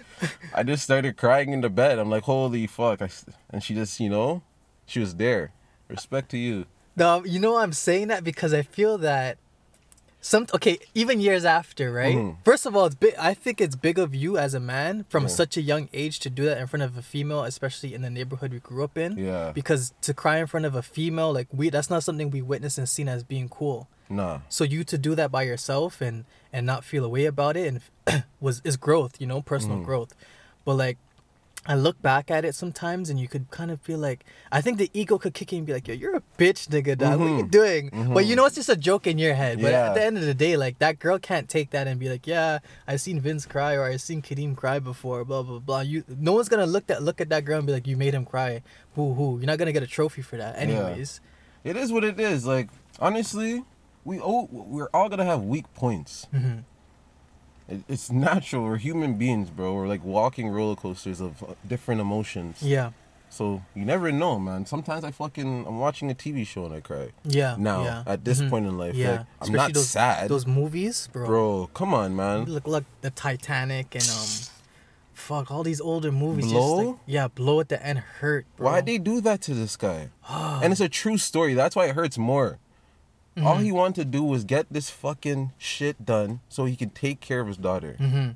I 0.55 0.63
just 0.63 0.85
started 0.85 1.17
crying 1.17 1.53
in 1.53 1.63
the 1.63 1.71
bed. 1.71 1.99
I'm 1.99 2.09
like, 2.11 2.23
holy 2.23 2.67
fuck! 2.69 3.03
I 3.03 3.09
and 3.51 3.63
she 3.63 3.75
just, 3.75 3.99
you 3.99 4.09
know, 4.09 4.43
she 4.87 5.01
was 5.01 5.17
there. 5.17 5.53
Respect 5.89 6.31
to 6.31 6.39
you. 6.39 6.67
No, 6.95 7.25
you 7.25 7.41
know 7.41 7.57
I'm 7.59 7.73
saying 7.73 8.09
that 8.09 8.23
because 8.23 8.55
I 8.55 8.63
feel 8.63 8.99
that 8.99 9.39
some 10.21 10.47
okay, 10.55 10.79
even 10.95 11.21
years 11.21 11.45
after, 11.45 11.93
right? 11.93 12.15
Mhm. 12.15 12.37
First 12.45 12.65
of 12.67 12.77
all, 12.77 12.87
it's 12.87 12.95
big. 12.95 13.15
I 13.19 13.35
think 13.35 13.61
it's 13.61 13.75
big 13.75 13.99
of 13.99 14.15
you 14.15 14.39
as 14.39 14.55
a 14.55 14.61
man 14.61 15.05
from 15.09 15.25
Yeah. 15.25 15.29
such 15.31 15.57
a 15.57 15.61
young 15.63 15.89
age 15.93 16.21
to 16.21 16.31
do 16.31 16.45
that 16.45 16.59
in 16.59 16.69
front 16.69 16.85
of 16.85 16.97
a 16.97 17.03
female, 17.03 17.43
especially 17.43 17.93
in 17.93 18.03
the 18.03 18.11
neighborhood 18.11 18.53
we 18.53 18.61
grew 18.61 18.85
up 18.85 18.97
in. 18.97 19.19
Yeah. 19.19 19.51
Because 19.53 19.93
to 20.03 20.15
cry 20.15 20.37
in 20.39 20.47
front 20.47 20.65
of 20.67 20.77
a 20.77 20.83
female, 20.83 21.33
like 21.33 21.49
we, 21.53 21.71
that's 21.71 21.91
not 21.91 22.05
something 22.05 22.31
we 22.31 22.41
witnessed 22.43 22.79
and 22.79 22.89
seen 22.89 23.09
as 23.09 23.25
being 23.25 23.49
cool. 23.49 23.89
Nah. 24.13 24.41
So 24.49 24.65
you 24.65 24.85
to 24.85 24.99
do 24.99 25.15
that 25.15 25.31
by 25.33 25.43
yourself 25.43 26.01
and 26.01 26.25
and 26.53 26.67
not 26.67 26.85
feel 26.85 27.05
a 27.05 27.09
way 27.09 27.25
about 27.25 27.57
it 27.57 27.67
and 28.07 28.25
was 28.41 28.61
is 28.65 28.77
growth, 28.77 29.21
you 29.21 29.27
know, 29.27 29.41
personal 29.43 29.79
Mm. 29.79 29.85
growth. 29.85 30.15
But 30.65 30.75
like 30.75 30.99
I 31.65 31.77
look 31.77 32.03
back 32.03 32.29
at 32.29 32.45
it 32.45 32.57
sometimes 32.57 33.09
and 33.09 33.21
you 33.21 33.29
could 33.29 33.49
kind 33.53 33.71
of 33.71 33.81
feel 33.81 33.99
like 33.99 34.25
I 34.51 34.61
think 34.61 34.79
the 34.79 34.91
ego 34.93 35.17
could 35.17 35.33
kick 35.33 35.53
in 35.53 35.59
and 35.59 35.67
be 35.67 35.73
like, 35.73 35.87
Yo, 35.87 35.95
you're 35.95 36.17
a 36.17 36.23
bitch, 36.37 36.67
nigga, 36.69 36.99
dog. 36.99 37.21
What 37.21 37.27
you 37.39 37.45
Mhm. 37.45 37.51
doing? 37.53 37.91
But 38.13 38.27
you 38.27 38.35
Mhm. 38.35 38.37
know 38.39 38.47
it's 38.47 38.57
just 38.57 38.69
a 38.69 38.75
joke 38.77 39.07
in 39.07 39.17
your 39.17 39.35
head. 39.35 39.63
But 39.63 39.71
Yeah. 39.71 39.87
at 39.87 39.95
the 39.95 40.03
end 40.05 40.19
of 40.19 40.25
the 40.25 40.35
day, 40.35 40.57
like 40.57 40.81
that 40.81 40.99
girl 40.99 41.19
can't 41.21 41.49
take 41.49 41.71
that 41.71 41.87
and 41.87 42.01
be 42.01 42.09
like, 42.09 42.27
Yeah, 42.27 42.59
I've 42.89 43.01
seen 43.01 43.21
Vince 43.21 43.47
cry 43.47 43.75
or 43.77 43.85
I've 43.85 44.01
seen 44.03 44.23
Kadeem 44.23 44.57
cry 44.57 44.81
before, 44.81 45.25
blah 45.25 45.43
blah 45.45 45.61
blah. 45.61 45.81
You 45.83 46.03
no 46.09 46.33
one's 46.33 46.49
gonna 46.49 46.67
look 46.67 46.87
that 46.89 47.01
look 47.03 47.21
at 47.21 47.29
that 47.31 47.45
girl 47.45 47.59
and 47.59 47.67
be 47.67 47.73
like, 47.73 47.87
You 47.87 47.97
made 47.97 48.13
him 48.13 48.25
cry. 48.27 48.63
Boo 48.97 49.15
hoo. 49.15 49.39
You're 49.39 49.47
not 49.47 49.59
gonna 49.59 49.73
get 49.73 49.85
a 49.85 49.87
trophy 49.99 50.21
for 50.23 50.37
that 50.37 50.57
Yeah. 50.57 50.63
anyways. 50.63 51.21
It 51.63 51.77
is 51.77 51.93
what 51.93 52.03
it 52.03 52.19
is. 52.19 52.45
Like 52.45 52.69
honestly, 52.99 53.63
we 54.05 54.19
all 54.19 54.49
we're 54.51 54.89
all 54.93 55.09
gonna 55.09 55.25
have 55.25 55.43
weak 55.43 55.73
points. 55.75 56.27
hmm 56.31 56.59
It, 57.69 57.83
it's 57.89 58.11
natural. 58.11 58.65
We're 58.65 58.77
human 58.79 59.15
beings, 59.15 59.51
bro. 59.51 59.75
We're 59.75 59.87
like 59.89 60.05
walking 60.05 60.49
roller 60.49 60.77
coasters 60.77 61.21
of 61.21 61.43
uh, 61.43 61.55
different 61.67 62.01
emotions. 62.01 62.63
Yeah. 62.63 62.91
So 63.31 63.63
you 63.75 63.85
never 63.87 64.13
know, 64.13 64.39
man. 64.39 64.67
Sometimes 64.67 65.05
I 65.05 65.11
fucking 65.11 65.67
I'm 65.67 65.79
watching 65.79 66.11
a 66.11 66.15
TV 66.15 66.47
show 66.47 66.67
and 66.67 66.75
I 66.75 66.81
cry. 66.81 67.13
Yeah. 67.25 67.57
Now 67.59 67.85
yeah. 67.85 68.03
at 68.07 68.25
this 68.25 68.41
Mhm. 68.43 68.51
point 68.51 68.67
in 68.67 68.77
life, 68.77 68.95
Yeah, 68.95 69.11
like, 69.11 69.21
I'm 69.21 69.27
especially 69.43 69.57
not 69.57 69.75
those, 69.75 69.89
sad, 69.89 70.29
Those 70.29 70.47
movies, 70.47 71.09
bro. 71.13 71.27
bro. 71.27 71.71
Come 71.73 71.95
on, 71.95 72.15
man. 72.15 72.45
Look, 72.45 72.67
look, 72.67 72.85
the 73.01 73.11
Titanic 73.11 73.95
and 73.95 74.05
um, 74.11 74.27
fuck, 75.15 75.51
all 75.51 75.63
these 75.63 75.81
older 75.81 76.13
movies. 76.13 76.45
Just 76.45 76.55
Blow? 76.55 76.77
like, 76.91 76.97
yeah, 77.07 77.29
blow 77.29 77.61
at 77.61 77.69
the 77.71 77.81
end 77.87 78.01
hurt. 78.21 78.45
Why'd 78.59 78.85
they 78.85 78.99
do 78.99 79.21
that 79.23 79.41
to 79.43 79.55
this 79.55 79.77
guy? 79.77 80.11
and 80.29 80.71
it's 80.73 80.81
a 80.83 80.89
true 80.91 81.17
story. 81.17 81.55
That's 81.55 81.75
why 81.77 81.87
it 81.87 81.95
hurts 81.95 82.19
more. 82.19 82.59
All 83.39 83.55
Mm-hmm. 83.55 83.65
he 83.65 83.73
wanted 83.73 83.95
to 83.97 84.05
do 84.05 84.23
was 84.23 84.45
get 84.45 84.67
this 84.71 84.91
fucking 84.91 85.53
shit 85.57 86.05
done 86.05 86.41
so 86.51 86.67
he 86.67 86.77
could 86.77 86.95
take 86.95 87.21
care 87.21 87.41
of 87.41 87.47
his 87.47 87.57
daughter. 87.57 87.95
hmm 87.99 88.31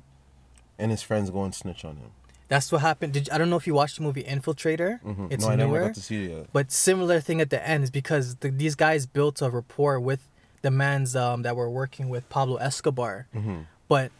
And 0.79 0.91
his 0.91 1.01
friends 1.03 1.29
go 1.29 1.43
and 1.43 1.53
snitch 1.53 1.85
on 1.85 1.97
him. 1.97 2.11
That's 2.47 2.71
what 2.71 2.81
happened. 2.81 3.13
Did 3.13 3.27
you, 3.27 3.33
I 3.33 3.37
don't 3.37 3.49
know 3.49 3.57
if 3.57 3.67
you 3.67 3.73
watched 3.75 3.97
the 3.97 4.03
movie 4.03 4.23
Infiltrator. 4.23 5.01
Mhm. 5.03 5.31
It's 5.31 5.43
no, 5.45 5.51
I 5.51 5.55
never 5.55 5.71
newer, 5.71 5.85
got 5.87 5.95
to 5.95 6.01
see 6.01 6.25
it 6.25 6.31
yet. 6.31 6.47
but 6.53 6.71
similar 6.71 7.19
thing 7.19 7.41
at 7.41 7.49
the 7.49 7.61
end 7.67 7.83
is 7.83 7.91
because 7.91 8.35
the, 8.37 8.49
these 8.49 8.73
guys 8.75 9.05
built 9.05 9.41
a 9.41 9.49
rapport 9.49 9.99
with 9.99 10.27
the 10.61 10.71
mans 10.71 11.15
um, 11.15 11.43
that 11.43 11.55
were 11.55 11.69
working 11.69 12.09
with 12.09 12.27
Pablo 12.29 12.55
Escobar. 12.57 13.27
Mhm. 13.35 13.65
But 13.87 14.11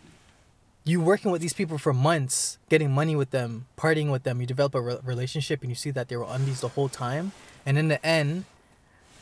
you 0.83 1.01
working 1.01 1.31
with 1.31 1.41
these 1.41 1.53
people 1.53 1.77
for 1.77 1.91
months, 1.94 2.59
getting 2.69 2.91
money 2.91 3.15
with 3.15 3.31
them, 3.31 3.65
partying 3.77 4.12
with 4.12 4.23
them, 4.23 4.39
you 4.41 4.47
develop 4.47 4.75
a 4.75 4.81
re- 4.81 5.00
relationship, 5.03 5.62
and 5.62 5.69
you 5.69 5.75
see 5.75 5.91
that 5.91 6.07
they 6.07 6.15
were 6.15 6.25
undies 6.30 6.62
the 6.62 6.69
whole 6.69 6.88
time. 6.89 7.31
And 7.65 7.77
in 7.77 7.88
the 7.89 8.06
end, 8.06 8.45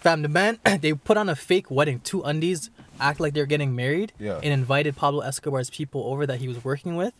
fam, 0.05 0.21
the 0.21 0.29
man 0.29 0.59
they 0.81 0.93
put 0.93 1.17
on 1.17 1.27
a 1.29 1.35
fake 1.35 1.69
wedding, 1.71 1.99
two 2.03 2.21
undies, 2.21 2.69
act 2.99 3.19
like 3.19 3.33
they're 3.33 3.47
getting 3.47 3.75
married, 3.75 4.13
Yeah. 4.19 4.35
and 4.43 4.53
invited 4.53 4.95
Pablo 4.95 5.21
Escobar's 5.21 5.69
people 5.71 6.03
over 6.05 6.27
that 6.27 6.39
he 6.39 6.47
was 6.47 6.63
working 6.63 6.95
with, 6.95 7.13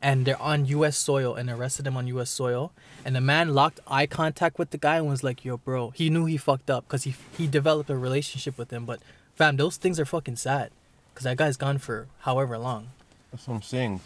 and 0.00 0.24
they're 0.24 0.40
on 0.40 0.64
U.S. 0.66 0.96
soil 0.96 1.34
and 1.34 1.50
arrested 1.50 1.86
him 1.86 1.96
on 1.98 2.06
U.S. 2.08 2.30
soil. 2.30 2.72
And 3.04 3.14
the 3.14 3.20
man 3.20 3.54
locked 3.54 3.80
eye 3.86 4.06
contact 4.06 4.58
with 4.58 4.70
the 4.70 4.78
guy 4.78 4.96
and 4.96 5.06
was 5.08 5.22
like, 5.22 5.44
"Yo, 5.44 5.58
bro," 5.58 5.90
he 5.90 6.08
knew 6.08 6.24
he 6.24 6.38
fucked 6.38 6.70
up 6.70 6.86
because 6.86 7.04
he 7.04 7.14
he 7.36 7.46
developed 7.46 7.90
a 7.90 7.96
relationship 7.96 8.56
with 8.56 8.70
him. 8.72 8.84
But 8.86 9.00
fam, 9.36 9.56
those 9.58 9.76
things 9.76 10.00
are 10.00 10.06
fucking 10.06 10.36
sad, 10.36 10.70
because 11.12 11.24
that 11.24 11.36
guy's 11.36 11.58
gone 11.58 11.76
for 11.78 12.06
however 12.20 12.56
long. 12.58 12.88
That's 13.30 13.46
what 13.46 13.54
I'm 13.56 13.62
saying. 13.62 14.00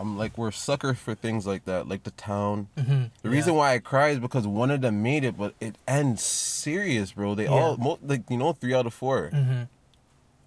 I'm 0.00 0.16
like 0.16 0.38
we're 0.38 0.50
suckers 0.50 0.96
for 0.98 1.14
things 1.14 1.46
like 1.46 1.66
that, 1.66 1.86
like 1.86 2.04
the 2.04 2.10
town. 2.12 2.68
Mm-hmm. 2.78 3.02
The 3.22 3.28
reason 3.28 3.54
why 3.54 3.74
I 3.74 3.78
cry 3.80 4.08
is 4.08 4.18
because 4.18 4.46
one 4.46 4.70
of 4.70 4.80
them 4.80 5.02
made 5.02 5.24
it, 5.24 5.36
but 5.36 5.54
it 5.60 5.76
ends 5.86 6.22
serious, 6.22 7.12
bro. 7.12 7.34
They 7.34 7.44
Yeah. 7.44 7.50
all 7.50 7.76
mo- 7.76 7.98
like 8.02 8.22
you 8.30 8.38
know 8.38 8.52
three 8.54 8.72
out 8.74 8.86
of 8.86 8.94
4 8.94 9.30
Mm-hmm. 9.30 9.62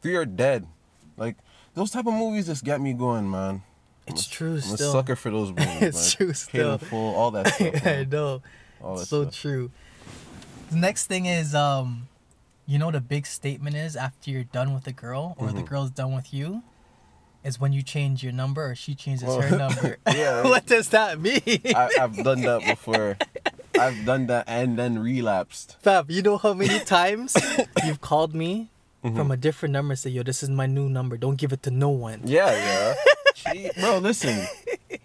three 0.01 0.15
are 0.15 0.25
dead. 0.25 0.65
Like 1.17 1.35
those 1.75 1.91
type 1.91 2.07
of 2.07 2.13
movies 2.15 2.47
just 2.47 2.63
get 2.63 2.81
me 2.81 2.93
going, 2.93 3.29
man. 3.29 3.61
I'm 4.07 4.13
It's 4.15 4.25
a- 4.25 4.29
true 4.31 4.53
I'm 4.55 4.61
still. 4.61 4.89
a 4.89 4.91
sucker 4.91 5.15
for 5.15 5.29
those 5.29 5.49
movies. 5.55 5.81
It's 5.81 6.19
man. 6.19 6.27
true 6.27 6.33
still. 6.33 6.77
full, 6.79 7.13
all 7.15 7.29
that 7.31 7.47
stuff. 7.53 7.85
I 7.85 8.05
know. 8.09 8.41
All 8.81 8.97
that 8.97 9.05
so 9.05 9.21
stuff. 9.23 9.35
true. 9.35 9.69
The 10.71 10.77
next 10.77 11.05
thing 11.05 11.27
is 11.27 11.53
um 11.53 12.07
you 12.65 12.79
know 12.79 12.87
what 12.87 12.95
a 12.95 13.01
big 13.01 13.27
statement 13.27 13.75
is 13.75 13.95
after 13.95 14.31
you're 14.31 14.45
done 14.45 14.73
with 14.73 14.87
a 14.87 14.91
girl 14.93 15.35
or 15.37 15.51
the 15.51 15.61
Mhm. 15.61 15.67
girl's 15.67 15.91
done 15.91 16.15
with 16.15 16.33
you 16.33 16.63
is 17.43 17.59
when 17.59 17.73
you 17.73 17.81
change 17.83 18.23
your 18.23 18.31
number 18.33 18.65
or 18.71 18.75
she 18.75 18.95
changes 18.95 19.27
Well, 19.27 19.41
her 19.41 19.57
number. 19.65 19.97
yeah. 20.13 20.43
what 20.47 20.65
does 20.65 20.89
that 20.89 21.19
mean? 21.19 21.41
I, 21.75 21.89
I've 21.99 22.15
done 22.23 22.41
that 22.41 22.65
before. 22.65 23.17
I've 23.79 24.05
done 24.05 24.27
that 24.27 24.45
and 24.47 24.77
then 24.77 24.99
relapsed. 24.99 25.77
Fab, 25.81 26.11
you 26.11 26.21
know 26.21 26.37
how 26.37 26.53
many 26.53 26.79
times 26.85 27.35
you've 27.85 28.01
called 28.01 28.33
me 28.33 28.69
Mm-hmm. 29.03 29.17
from 29.17 29.31
a 29.31 29.35
different 29.35 29.73
number 29.73 29.91
and 29.91 29.99
say, 29.99 30.09
yo, 30.09 30.23
this 30.23 30.41
is 30.43 30.49
my 30.49 30.65
new 30.65 30.87
number. 30.87 31.17
Don't 31.17 31.35
give 31.35 31.51
it 31.51 31.61
to 31.63 31.71
no 31.71 31.89
one. 31.89 32.21
Yeah, 32.23 32.49
yeah. 32.53 32.93
Gee, 33.35 33.69
bro, 33.77 33.97
listen. 33.97 34.47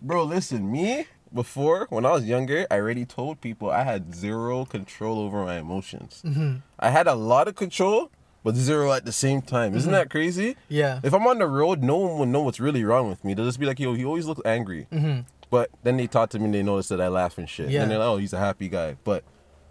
Bro, 0.00 0.22
listen. 0.22 0.70
Me, 0.70 1.06
before, 1.34 1.88
when 1.90 2.06
I 2.06 2.12
was 2.12 2.24
younger, 2.24 2.64
I 2.70 2.76
already 2.76 3.04
told 3.04 3.40
people 3.40 3.72
I 3.72 3.82
had 3.82 4.14
zero 4.14 4.64
control 4.64 5.18
over 5.18 5.44
my 5.44 5.58
emotions. 5.58 6.22
Mm-hmm. 6.24 6.58
I 6.78 6.90
had 6.90 7.08
a 7.08 7.16
lot 7.16 7.48
of 7.48 7.56
control, 7.56 8.12
but 8.44 8.54
zero 8.54 8.92
at 8.92 9.04
the 9.04 9.12
same 9.12 9.42
time. 9.42 9.74
Isn't 9.74 9.90
Mm-hmm. 9.90 9.98
that 9.98 10.10
crazy? 10.10 10.56
Yeah. 10.68 11.00
If 11.02 11.12
I'm 11.12 11.26
on 11.26 11.38
the 11.38 11.46
road, 11.46 11.82
no 11.82 11.96
one 11.96 12.18
will 12.18 12.26
know 12.26 12.40
what's 12.42 12.60
really 12.60 12.84
wrong 12.84 13.08
with 13.08 13.24
me. 13.24 13.34
They'll 13.34 13.44
just 13.46 13.60
be 13.60 13.66
like, 13.66 13.78
yo, 13.80 13.94
he 13.94 14.04
always 14.04 14.26
looks 14.26 14.42
angry. 14.44 14.86
Mhm. 14.92 15.24
But 15.50 15.70
then 15.82 15.96
they 15.96 16.06
talk 16.06 16.30
to 16.30 16.38
me 16.38 16.44
and 16.46 16.54
they 16.54 16.62
notice 16.62 16.88
that 16.88 17.00
I 17.00 17.08
laugh 17.08 17.38
and 17.38 17.48
shit. 17.48 17.70
Yeah. 17.70 17.82
And 17.82 17.90
they're 17.90 17.98
like, 17.98 18.06
oh, 18.08 18.16
he's 18.18 18.32
a 18.34 18.38
happy 18.38 18.68
guy. 18.68 18.96
But 19.04 19.24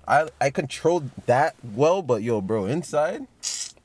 I 0.07 0.27
I 0.41 0.49
controlled 0.49 1.09
that 1.27 1.55
well, 1.75 2.01
but 2.01 2.23
yo, 2.23 2.41
bro, 2.41 2.65
inside, 2.65 3.27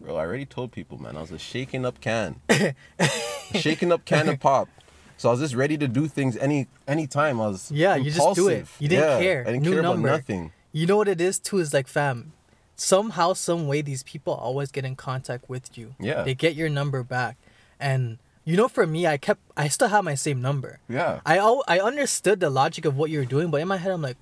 bro, 0.01 0.17
I 0.17 0.21
already 0.21 0.47
told 0.47 0.73
people, 0.73 0.97
man, 0.99 1.17
I 1.17 1.21
was 1.21 1.31
a 1.33 1.39
shaking 1.39 1.85
up 1.85 2.01
can. 2.01 2.37
shaking 3.55 3.93
up 3.93 4.05
can 4.05 4.29
of 4.29 4.41
pop. 4.41 4.69
So 5.17 5.29
I 5.29 5.33
was 5.33 5.41
just 5.41 5.55
ready 5.55 5.77
to 5.79 5.87
do 5.89 6.09
things 6.09 6.37
any 6.37 6.67
any 6.89 7.07
time. 7.07 7.41
I 7.41 7.49
was 7.49 7.71
Yeah, 7.71 7.95
you 7.97 8.11
just 8.11 8.35
do 8.35 8.49
it. 8.49 8.53
impulsive. 8.53 8.77
You 8.81 8.89
didn't 8.89 9.21
care. 9.23 9.43
I 9.43 9.53
didn't 9.53 9.63
New 9.63 9.73
care 9.73 9.83
number. 9.83 10.09
about 10.09 10.17
nothing. 10.19 10.53
You 10.73 10.87
know 10.87 10.97
what 10.97 11.09
it 11.09 11.21
is 11.21 11.39
too 11.39 11.59
is 11.59 11.73
like 11.75 11.87
fam, 11.87 12.33
somehow, 12.77 13.33
some 13.33 13.67
way, 13.67 13.83
these 13.83 14.03
people 14.03 14.35
always 14.35 14.71
get 14.71 14.85
in 14.85 14.97
contact 14.97 15.49
with 15.49 15.77
you. 15.77 15.95
Yeah. 16.01 16.23
They 16.23 16.35
get 16.35 16.55
your 16.55 16.69
number 16.69 17.03
back, 17.03 17.37
and 17.79 18.19
you 18.45 18.57
know, 18.57 18.67
for 18.69 18.87
me, 18.87 19.07
I 19.07 19.19
kept, 19.19 19.41
I 19.57 19.69
still 19.69 19.89
have 19.89 20.05
my 20.05 20.15
same 20.17 20.41
number. 20.43 20.81
Yeah. 20.89 21.21
I 21.25 21.39
al- 21.39 21.65
I 21.69 21.79
understood 21.79 22.41
the 22.41 22.51
logic 22.51 22.85
of 22.85 22.97
what 22.97 23.09
you 23.11 23.19
were 23.21 23.25
doing, 23.25 23.51
but 23.51 23.61
in 23.61 23.69
my 23.69 23.77
head, 23.77 23.93
I'm 23.93 24.03
like, 24.03 24.17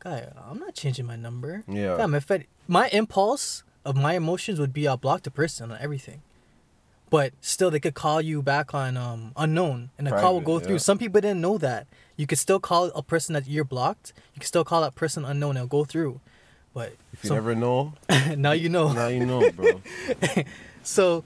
guy, 0.00 0.26
I'm 0.50 0.58
not 0.58 0.74
changing 0.74 1.06
my 1.06 1.16
number. 1.16 1.62
Yeah. 1.68 1.96
Fam, 1.96 2.14
if 2.14 2.30
it, 2.32 2.46
my 2.66 2.88
impulse 2.88 3.62
of 3.84 3.96
my 3.96 4.14
emotions 4.14 4.58
would 4.58 4.72
be 4.72 4.88
I'll 4.88 4.96
block 4.96 5.22
the 5.22 5.30
person 5.30 5.70
on 5.70 5.78
everything. 5.80 6.22
But 7.10 7.32
still, 7.40 7.70
they 7.72 7.80
could 7.80 7.94
call 7.94 8.20
you 8.20 8.40
back 8.40 8.72
on 8.72 8.96
um, 8.96 9.32
unknown, 9.36 9.90
and 9.98 10.06
the 10.06 10.12
call 10.12 10.34
will 10.34 10.40
go 10.40 10.60
through. 10.60 10.74
yeah. 10.74 10.78
Some 10.78 10.96
people 10.98 11.20
didn't 11.20 11.40
know 11.40 11.58
that. 11.58 11.88
You 12.16 12.26
could 12.26 12.38
still 12.38 12.60
call 12.60 12.84
a 12.94 13.02
person 13.02 13.32
that 13.32 13.48
you're 13.48 13.64
blocked. 13.64 14.12
You 14.34 14.40
can 14.40 14.46
still 14.46 14.62
call 14.64 14.80
that 14.82 14.94
person 14.94 15.24
unknown. 15.24 15.56
It'll 15.56 15.66
go 15.66 15.84
through. 15.84 16.20
But 16.74 16.92
If 17.12 17.24
you 17.24 17.28
so- 17.28 17.34
never 17.34 17.54
know, 17.54 17.94
now 18.36 18.52
you 18.52 18.68
know. 18.68 18.92
now 18.92 19.08
you 19.08 19.26
know, 19.26 19.50
bro. 19.50 19.80
So, 20.82 21.24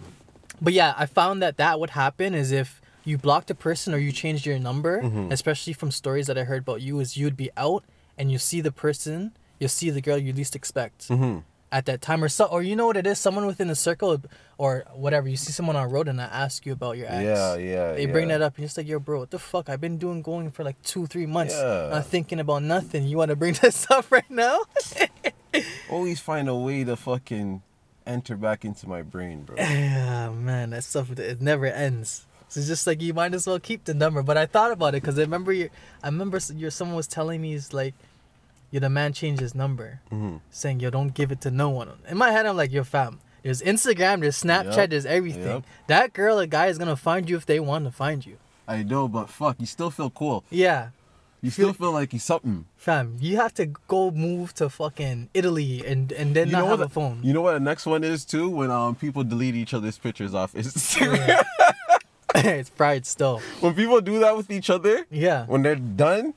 but 0.61 0.73
yeah, 0.73 0.95
I 0.97 1.07
found 1.07 1.43
that 1.43 1.57
that 1.59 1.79
would 1.79 1.91
happen 1.91 2.35
is 2.35 2.51
if 2.51 2.81
you 3.05 3.19
blocked 3.19 3.51
a 3.51 3.55
person 3.55 3.95
or 3.95 3.99
you 3.99 4.11
changed 4.13 4.47
your 4.47 4.59
number, 4.59 5.01
Mhm. 5.03 5.31
especially 5.31 5.73
from 5.75 5.91
stories 5.91 6.27
that 6.27 6.37
I 6.39 6.45
heard 6.45 6.63
about 6.63 6.81
you, 6.81 6.99
is 7.01 7.17
you'd 7.17 7.37
be 7.37 7.51
out 7.57 7.85
and 8.19 8.33
you 8.33 8.39
see 8.39 8.61
the 8.61 8.73
person, 8.73 9.33
you 9.61 9.69
see 9.69 9.91
the 9.91 10.01
girl 10.01 10.19
you 10.19 10.33
least 10.33 10.57
expect 10.57 11.09
hmm 11.09 11.39
at 11.75 11.87
that 11.87 12.01
time, 12.01 12.23
or 12.23 12.29
so, 12.29 12.45
or 12.45 12.63
you 12.63 12.77
know 12.77 12.87
what 12.87 12.97
it 12.97 13.05
is, 13.05 13.19
someone 13.19 13.47
within 13.47 13.67
the 13.67 13.75
circle 13.75 14.23
or 14.59 14.85
whatever. 14.95 15.29
You 15.29 15.37
see 15.37 15.51
someone 15.51 15.75
on 15.75 15.91
road 15.91 16.07
and 16.07 16.21
I 16.21 16.27
ask 16.27 16.65
you 16.65 16.73
about 16.73 16.97
your 16.97 17.09
ex. 17.09 17.25
Yeah, 17.25 17.57
yeah. 17.57 17.93
They 17.95 18.07
bring 18.07 18.29
that 18.29 18.41
up 18.43 18.55
and 18.55 18.61
you're 18.63 18.67
just 18.69 18.79
like, 18.79 18.87
yo, 18.87 19.01
bro, 19.01 19.19
what 19.19 19.31
the 19.33 19.41
fuck? 19.41 19.69
I've 19.69 19.81
been 19.81 19.99
doing 19.99 20.23
going 20.23 20.53
for 20.53 20.63
like 20.63 20.81
two, 20.83 21.07
three 21.07 21.27
months, 21.27 21.55
Yeah. 21.59 21.89
not 21.91 22.07
thinking 22.07 22.39
about 22.39 22.63
nothing. 22.63 23.09
You 23.09 23.17
want 23.17 23.31
to 23.31 23.37
bring 23.37 23.55
this 23.61 23.91
up 23.91 24.07
right 24.13 24.31
now? 24.31 24.61
Always 25.91 26.21
find 26.21 26.49
a 26.49 26.55
way 26.55 26.85
to 26.85 26.97
fucking 26.97 27.63
enter 28.07 28.37
back 28.37 28.65
into 28.65 28.89
my 28.89 29.03
brain, 29.03 29.43
bro. 29.43 29.57
Yeah, 29.59 30.31
man, 30.31 30.71
that 30.71 30.85
stuff 30.85 31.11
it 31.19 31.41
never 31.41 31.67
ends. 31.67 32.27
So 32.49 32.61
it's 32.61 32.69
just 32.69 32.87
like 32.87 33.03
you 33.03 33.15
might 33.15 33.35
as 33.35 33.47
well 33.49 33.59
keep 33.59 33.83
the 33.85 33.95
number. 33.95 34.23
But 34.23 34.37
I 34.37 34.47
thought 34.47 34.71
about 34.71 34.95
it 34.95 35.03
because 35.03 35.19
I 35.19 35.23
remember 35.23 35.53
you. 35.53 35.71
I 36.05 36.07
remember 36.07 36.39
your 36.55 36.71
someone 36.71 36.97
was 36.97 37.09
telling 37.09 37.43
me 37.43 37.55
is 37.55 37.73
like, 37.75 37.95
yo, 38.71 38.81
the 38.81 38.91
man 38.91 39.13
changed 39.13 39.41
his 39.41 39.55
number, 39.55 40.01
Mm-hmm. 40.13 40.37
saying, 40.51 40.81
yo, 40.81 40.91
don't 40.91 41.15
give 41.15 41.31
it 41.33 41.41
to 41.43 41.51
no 41.51 41.71
one. 41.71 41.91
In 42.09 42.17
my 42.19 42.31
head, 42.31 42.47
I'm 42.47 42.57
like, 42.57 42.73
yo, 42.73 42.85
fam. 42.85 43.21
There's 43.43 43.61
Instagram, 43.63 44.21
there's 44.23 44.43
Snapchat, 44.43 44.77
Yep, 44.77 44.91
there's 44.91 45.07
everything. 45.07 45.43
yep. 45.47 45.65
That 45.87 46.13
girl 46.15 46.41
or 46.41 46.47
guy 46.47 46.67
is 46.69 46.79
gonna 46.79 46.97
find 46.97 47.29
you 47.29 47.37
if 47.37 47.45
they 47.47 47.61
want 47.61 47.85
to 47.85 47.91
find 47.91 48.25
you. 48.25 48.39
I 48.67 48.83
know, 48.83 49.07
but 49.09 49.29
fuck, 49.29 49.57
you 49.61 49.67
still 49.67 49.91
feel 49.91 50.09
cool. 50.11 50.45
Yeah. 50.51 50.89
You 51.43 51.51
still 51.51 51.75
feel 51.75 51.93
like 51.93 52.11
he's 52.13 52.25
something. 52.25 52.65
Fam, 52.79 53.19
you 53.21 53.37
have 53.37 53.53
to 53.55 53.67
go 53.67 54.11
move 54.11 54.55
to 54.55 54.71
fucking 54.71 55.29
Italy 55.35 55.85
and 55.87 56.11
and 56.11 56.35
then 56.35 56.47
You 56.47 56.53
not 56.53 56.61
know 56.61 56.67
have 56.69 56.79
what? 56.79 56.87
a 56.87 56.89
phone. 56.89 57.21
You 57.23 57.35
know 57.35 57.43
what 57.43 57.53
the 57.53 57.61
next 57.61 57.85
one 57.85 58.03
is 58.03 58.25
too? 58.25 58.49
When 58.49 58.71
um 58.71 58.95
people 58.95 59.23
delete 59.25 59.55
each 59.55 59.75
other's 59.75 59.99
pictures 59.99 60.33
off 60.35 60.55
Instagram. 60.63 61.45
it's 62.35 62.71
pride 62.71 63.05
still. 63.05 63.41
when 63.61 63.75
people 63.75 64.01
do 64.01 64.21
that 64.21 64.35
with 64.39 64.51
each 64.51 64.71
other, 64.71 65.05
Yeah. 65.11 65.45
when 65.45 65.61
they're 65.61 65.77
done, 65.77 66.33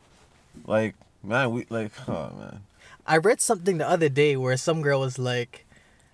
like 0.65 0.93
man, 1.23 1.51
we 1.51 1.65
like 1.69 1.91
oh 2.07 2.31
man. 2.37 2.61
I 3.05 3.17
read 3.17 3.39
something 3.39 3.77
the 3.77 3.87
other 3.87 4.09
day 4.09 4.35
where 4.35 4.57
some 4.57 4.81
girl 4.81 4.99
was 4.99 5.17
like, 5.17 5.65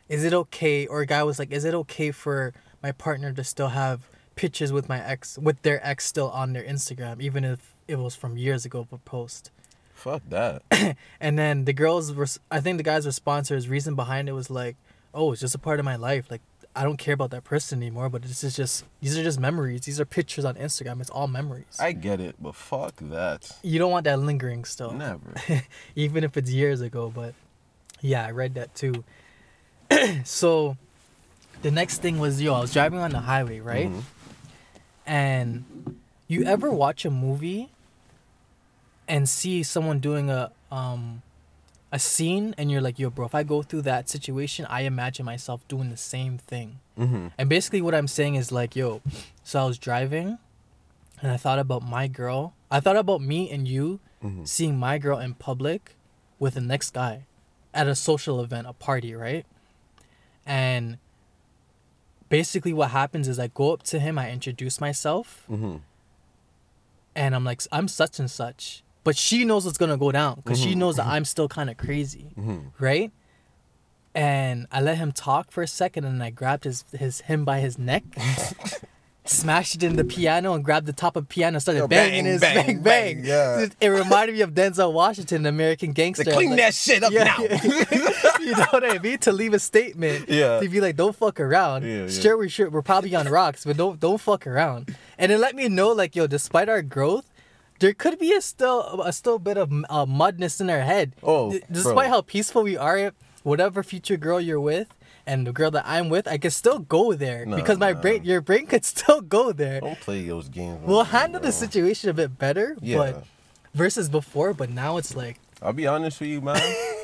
"Is 0.09 0.23
it 0.23 0.33
okay?" 0.33 0.85
or 0.85 1.01
a 1.01 1.05
guy 1.05 1.23
was 1.23 1.39
like, 1.39 1.51
"Is 1.51 1.65
it 1.65 1.73
okay 1.73 2.11
for 2.11 2.53
my 2.81 2.91
partner 2.91 3.31
to 3.33 3.43
still 3.43 3.69
have 3.69 4.09
pictures 4.35 4.71
with 4.71 4.89
my 4.89 5.03
ex, 5.03 5.37
with 5.37 5.61
their 5.63 5.85
ex 5.85 6.05
still 6.05 6.29
on 6.29 6.53
their 6.53 6.63
Instagram, 6.63 7.21
even 7.21 7.43
if 7.43 7.73
it 7.87 7.97
was 7.97 8.15
from 8.15 8.37
years 8.37 8.65
ago 8.65 8.81
of 8.81 8.93
a 8.93 8.97
post?" 8.97 9.51
Fuck 9.93 10.23
that. 10.29 10.63
And 11.19 11.39
then 11.39 11.65
the 11.65 11.73
girl's, 11.73 12.39
I 12.51 12.59
think 12.59 12.77
the 12.77 12.83
guy's 12.83 13.05
response 13.05 13.49
or 13.49 13.55
his 13.55 13.69
reason 13.69 13.95
behind 13.95 14.27
it 14.27 14.33
was 14.33 14.49
like, 14.49 14.75
"Oh, 15.13 15.31
it's 15.31 15.41
just 15.41 15.55
a 15.55 15.59
part 15.59 15.79
of 15.79 15.85
my 15.85 15.95
life. 15.95 16.29
Like, 16.29 16.41
I 16.75 16.83
don't 16.83 16.97
care 16.97 17.13
about 17.13 17.29
that 17.31 17.43
person 17.43 17.81
anymore. 17.81 18.09
But 18.09 18.23
this 18.23 18.43
is 18.43 18.55
just, 18.55 18.83
these 19.01 19.17
are 19.17 19.23
just 19.23 19.39
memories. 19.39 19.81
These 19.81 19.99
are 19.99 20.05
pictures 20.05 20.43
on 20.45 20.55
Instagram. 20.55 21.01
It's 21.01 21.09
all 21.09 21.27
memories. 21.27 21.77
I 21.79 21.91
get 21.91 22.19
it, 22.19 22.35
but 22.41 22.55
fuck 22.55 22.95
that. 23.01 23.51
you 23.61 23.79
don't 23.79 23.91
want 23.91 24.05
that 24.05 24.19
lingering 24.19 24.65
still." 24.65 24.91
Never. 24.91 25.33
even 25.95 26.23
if 26.23 26.37
it's 26.37 26.49
years 26.51 26.81
ago. 26.81 27.11
But 27.13 27.33
yeah, 28.01 28.25
I 28.25 28.31
read 28.31 28.55
that 28.55 28.73
too. 28.75 29.03
so 30.23 30.77
the 31.61 31.71
next 31.71 32.01
thing 32.01 32.19
was 32.19 32.41
yo, 32.41 32.53
I 32.53 32.59
was 32.61 32.73
driving 32.73 32.99
on 32.99 33.11
the 33.11 33.19
highway, 33.21 33.59
right? 33.59 33.89
Mhm. 33.89 34.01
And 35.05 35.99
you 36.27 36.43
ever 36.45 36.69
watch 36.71 37.03
a 37.05 37.11
movie 37.11 37.69
and 39.07 39.27
see 39.27 39.63
someone 39.63 39.99
doing 39.99 40.29
a 40.29 40.51
um 40.71 41.21
a 41.93 41.99
scene 41.99 42.55
and 42.57 42.71
you're 42.71 42.81
like, 42.81 42.97
yo, 42.97 43.09
bro, 43.11 43.25
if 43.27 43.35
I 43.35 43.43
go 43.43 43.61
through 43.61 43.83
that 43.83 44.09
situation, 44.09 44.65
I 44.67 44.81
imagine 44.81 45.25
myself 45.25 45.65
doing 45.67 45.89
the 45.91 45.97
same 45.97 46.39
thing. 46.39 46.79
Mm-hmm. 46.97 47.27
And 47.37 47.47
basically, 47.47 47.81
what 47.81 47.93
I'm 47.93 48.07
saying 48.07 48.33
is 48.35 48.51
like, 48.51 48.75
yo, 48.75 49.01
so 49.43 49.61
I 49.61 49.65
was 49.65 49.77
driving 49.77 50.39
and 51.21 51.31
I 51.31 51.37
thought 51.37 51.59
about 51.59 51.83
my 51.87 52.07
girl. 52.07 52.55
I 52.71 52.79
thought 52.79 52.97
about 52.97 53.21
me 53.21 53.49
and 53.51 53.67
you 53.67 53.99
Mhm. 54.23 54.47
seeing 54.47 54.75
my 54.77 54.97
girl 54.97 55.19
in 55.19 55.35
public 55.35 55.95
with 56.39 56.55
the 56.55 56.61
next 56.61 56.91
guy 56.95 57.25
at 57.73 57.87
a 57.87 57.93
social 57.95 58.41
event, 58.41 58.65
a 58.67 58.73
party, 58.73 59.13
right? 59.13 59.45
And 60.45 60.97
basically, 62.29 62.73
what 62.73 62.89
happens 62.91 63.27
is 63.27 63.37
I 63.37 63.47
go 63.47 63.71
up 63.73 63.83
to 63.83 63.99
him, 63.99 64.17
I 64.17 64.31
introduce 64.31 64.81
myself, 64.81 65.43
Mm-hmm. 65.49 65.75
and 67.15 67.35
I'm 67.35 67.43
like, 67.43 67.61
I'm 67.71 67.87
such 67.87 68.17
and 68.19 68.31
such. 68.31 68.81
But 69.03 69.17
she 69.17 69.43
knows 69.45 69.65
what's 69.65 69.77
gonna 69.77 69.97
go 69.97 70.11
down 70.11 70.35
because 70.43 70.59
she 70.59 70.73
Mhm. 70.73 70.77
knows 70.77 70.95
that 70.95 71.05
I'm 71.07 71.25
still 71.25 71.47
kind 71.49 71.69
of 71.69 71.77
crazy 71.77 72.33
Mm-hmm. 72.37 72.59
right? 72.79 73.11
And 74.15 74.67
I 74.71 74.79
let 74.79 74.97
him 74.97 75.11
talk 75.11 75.51
for 75.51 75.63
a 75.63 75.67
second, 75.67 76.05
and 76.05 76.21
I 76.23 76.29
grabbed 76.29 76.63
his 76.65 76.85
his 76.97 77.21
him 77.21 77.45
by 77.45 77.59
his 77.61 77.79
neck, 77.79 78.03
smashed 79.25 79.75
it 79.75 79.83
in 79.83 79.95
the 79.95 80.03
piano, 80.03 80.53
and 80.53 80.63
grabbed 80.63 80.85
the 80.85 80.93
top 80.93 81.15
of 81.15 81.23
the 81.23 81.27
piano, 81.33 81.55
and 81.55 81.61
started 81.61 81.79
Yo, 81.79 81.87
banging 81.87 82.25
bang, 82.25 82.31
his 82.33 82.41
bang, 82.41 82.55
bang 82.55 82.65
bang. 82.81 83.15
bang, 83.15 83.25
yeah. 83.25 83.65
It, 83.81 83.87
reminded 83.87 84.35
me 84.35 84.41
of 84.41 84.51
Denzel 84.53 84.93
Washington, 84.93 85.43
the 85.43 85.49
American 85.49 85.93
Gangster. 85.93 86.25
clean 86.31 86.51
Like, 86.51 86.59
that 86.59 86.73
shit 86.75 87.03
up 87.03 87.11
now. 87.13 87.37
you 88.39 88.51
know 88.51 88.65
what 88.69 88.83
I 88.83 88.99
mean? 88.99 89.17
To 89.19 89.31
leave 89.31 89.53
a 89.53 89.59
statement. 89.59 90.29
Yeah. 90.33 90.59
To 90.59 90.67
be 90.69 90.79
like, 90.81 90.95
don't 90.95 91.15
fuck 91.15 91.39
around. 91.39 91.83
Yeah, 91.83 92.03
yeah. 92.03 92.07
Sure, 92.09 92.37
we 92.37 92.49
sure 92.49 92.69
we're 92.69 92.81
probably 92.81 93.15
on 93.15 93.27
rocks, 93.27 93.65
but 93.65 93.77
don't 93.77 93.99
don't 93.99 94.19
fuck 94.21 94.45
around. 94.45 94.95
And 95.17 95.31
it 95.31 95.37
let 95.39 95.55
me 95.55 95.69
know, 95.69 95.89
like, 95.91 96.15
yo, 96.15 96.27
despite 96.27 96.69
our 96.69 96.81
growth. 96.83 97.25
There 97.83 97.93
could 97.93 98.17
be 98.17 98.31
a 98.31 98.39
still 98.39 99.01
a 99.03 99.11
still 99.11 99.39
bit 99.39 99.57
of 99.57 99.69
uh, 99.89 100.05
mudness 100.05 100.61
in 100.61 100.69
our 100.69 100.79
head. 100.79 101.17
Oh, 101.21 101.51
D- 101.51 101.59
bro. 101.59 101.67
despite 101.69 102.07
how 102.09 102.21
peaceful 102.21 102.63
we 102.63 102.77
are, 102.77 103.11
whatever 103.43 103.83
future 103.83 104.15
girl 104.15 104.39
you're 104.39 104.57
with 104.61 104.87
and 105.27 105.45
the 105.45 105.51
girl 105.51 105.69
that 105.71 105.83
I'm 105.85 106.07
with, 106.07 106.25
I 106.25 106.37
can 106.37 106.51
still 106.51 106.79
go 106.79 107.11
there 107.13 107.45
Nah, 107.45 107.57
because 107.57 107.77
my 107.79 107.91
nah. 107.91 107.99
brain, 107.99 108.23
your 108.23 108.39
brain 108.39 108.67
could 108.67 108.85
still 108.85 109.19
go 109.19 109.51
there. 109.51 109.81
Don't 109.81 109.99
play 109.99 110.25
those 110.25 110.47
games. 110.47 110.79
We'll 110.85 111.03
handle 111.03 111.41
bro. 111.41 111.47
the 111.47 111.51
situation 111.51 112.09
a 112.09 112.13
bit 112.13 112.37
better, 112.39 112.77
Yeah. 112.79 112.97
but 112.97 113.25
versus 113.73 114.07
before. 114.07 114.53
But 114.53 114.69
now 114.69 114.95
it's 114.95 115.13
like, 115.13 115.41
I'll 115.61 115.73
be 115.73 115.85
honest 115.85 116.21
with 116.21 116.29
you, 116.29 116.39
man. 116.39 116.61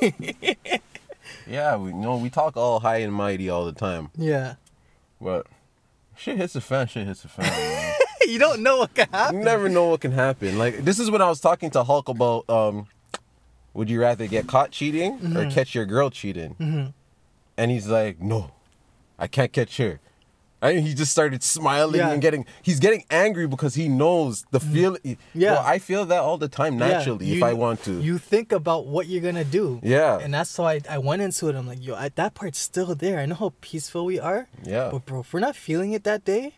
yeah, 1.46 1.76
we 1.76 1.90
you 1.90 1.94
know 1.96 2.16
we 2.16 2.30
talk 2.30 2.56
all 2.56 2.80
high 2.80 2.98
and 3.04 3.12
mighty 3.12 3.50
all 3.50 3.66
the 3.66 3.72
time, 3.72 4.08
yeah, 4.16 4.54
but 5.20 5.46
shit 6.16 6.38
hits 6.38 6.54
the 6.54 6.62
fan. 6.62 6.86
Shit 6.86 7.06
hits 7.06 7.20
the 7.20 7.28
fan. 7.28 7.89
You 8.28 8.38
don't 8.38 8.62
know 8.62 8.78
what 8.78 8.94
can 8.94 9.08
happen. 9.10 9.38
you 9.38 9.44
never 9.44 9.68
know 9.68 9.88
what 9.88 10.00
can 10.00 10.12
happen. 10.12 10.58
Like 10.58 10.84
this 10.84 10.98
is 10.98 11.10
when 11.10 11.22
I 11.22 11.28
was 11.28 11.40
talking 11.40 11.70
to 11.70 11.82
Hulk 11.84 12.08
about 12.08 12.48
um, 12.50 12.86
would 13.74 13.88
you 13.90 14.00
rather 14.00 14.26
get 14.26 14.46
caught 14.46 14.70
cheating 14.70 15.14
or 15.14 15.16
Mm-hmm. 15.44 15.50
catch 15.50 15.74
your 15.74 15.86
girl 15.86 16.10
cheating? 16.10 16.92
And 17.56 17.70
he's 17.70 17.88
like, 17.88 18.20
no, 18.20 18.52
I 19.18 19.26
can't 19.26 19.52
catch 19.52 19.76
her. 19.78 20.00
And 20.62 20.86
he 20.86 20.92
just 20.92 21.10
started 21.10 21.42
smiling 21.42 21.96
Yeah. 21.96 22.04
Mm-hmm. 22.04 22.12
and 22.12 22.22
getting 22.22 22.46
he's 22.62 22.78
getting 22.80 23.04
angry 23.10 23.46
because 23.46 23.74
he 23.74 23.88
knows 23.88 24.44
the 24.50 24.60
feeling. 24.60 25.16
Yeah. 25.32 25.54
Bro, 25.54 25.62
I 25.64 25.78
feel 25.78 26.04
that 26.04 26.20
all 26.20 26.36
the 26.36 26.48
time 26.48 26.78
Yeah, 26.78 26.88
naturally 26.88 27.32
if 27.32 27.42
I 27.42 27.54
want 27.54 27.82
to. 27.84 27.98
You 28.02 28.18
think 28.18 28.52
about 28.52 28.86
what 28.86 29.06
you're 29.06 29.22
gonna 29.22 29.44
do. 29.44 29.80
Yeah. 29.82 30.18
And 30.18 30.34
that's 30.34 30.58
why 30.58 30.74
I, 30.74 30.80
I 30.96 30.98
went 30.98 31.22
into 31.22 31.48
it. 31.48 31.54
I'm 31.56 31.66
like, 31.66 31.82
yo, 31.82 31.94
I, 31.94 32.10
that 32.10 32.34
part's 32.34 32.58
still 32.58 32.94
there. 32.94 33.18
I 33.18 33.24
know 33.24 33.36
how 33.36 33.54
peaceful 33.62 34.04
we 34.04 34.20
are. 34.20 34.48
Yeah. 34.62 34.90
But 34.92 35.06
bro, 35.06 35.20
if 35.20 35.32
we're 35.32 35.40
not 35.40 35.56
feeling 35.56 35.92
it 35.94 36.04
that 36.04 36.26
day, 36.26 36.56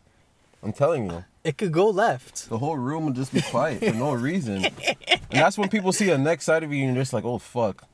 I'm 0.65 0.73
telling 0.73 1.09
you. 1.09 1.25
It 1.45 1.59
could 1.59 1.73
go 1.73 1.89
left. 1.91 2.49
The 2.49 2.59
whole 2.59 2.77
room 2.77 3.05
would 3.07 3.15
just 3.17 3.33
be 3.33 3.41
quiet 3.43 3.81
for 3.85 3.93
no 3.95 4.13
reason. 4.13 4.65
And 4.65 5.41
that's 5.41 5.59
when 5.59 5.69
people 5.69 5.93
see 5.93 6.11
a 6.11 6.19
next 6.19 6.45
side 6.45 6.63
of 6.63 6.73
you 6.73 6.85
and 6.85 6.95
you're 6.95 7.03
just 7.03 7.13
like, 7.13 7.25
oh 7.25 7.39
fuck. 7.39 7.85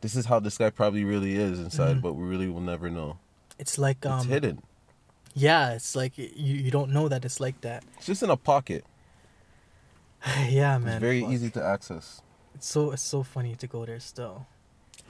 This 0.00 0.16
is 0.16 0.26
how 0.26 0.38
this 0.40 0.58
guy 0.58 0.68
probably 0.70 1.04
really 1.04 1.34
is 1.34 1.58
inside, 1.60 2.02
but 2.02 2.12
we 2.14 2.24
really 2.26 2.48
will 2.48 2.60
never 2.60 2.90
know. 2.90 3.18
It's 3.58 3.78
like 3.78 3.98
It's 3.98 4.06
um, 4.06 4.28
hidden. 4.28 4.62
yeah, 5.34 5.72
it's 5.74 5.94
like 5.96 6.18
you 6.18 6.26
you 6.36 6.70
don't 6.70 6.90
know 6.90 7.08
that 7.08 7.24
it's 7.24 7.40
like 7.40 7.60
that. 7.62 7.84
It's 7.96 8.06
just 8.06 8.22
in 8.22 8.28
a 8.30 8.36
pocket. 8.36 8.84
yeah, 10.48 10.78
man. 10.78 10.94
it's 10.94 11.00
very 11.00 11.20
fuck. 11.22 11.30
easy 11.32 11.50
to 11.50 11.62
access. 11.64 12.20
It's 12.54 12.66
so 12.68 12.90
it's 12.92 13.02
so 13.02 13.22
funny 13.22 13.54
to 13.56 13.66
go 13.66 13.84
there 13.86 14.00
still. 14.00 14.46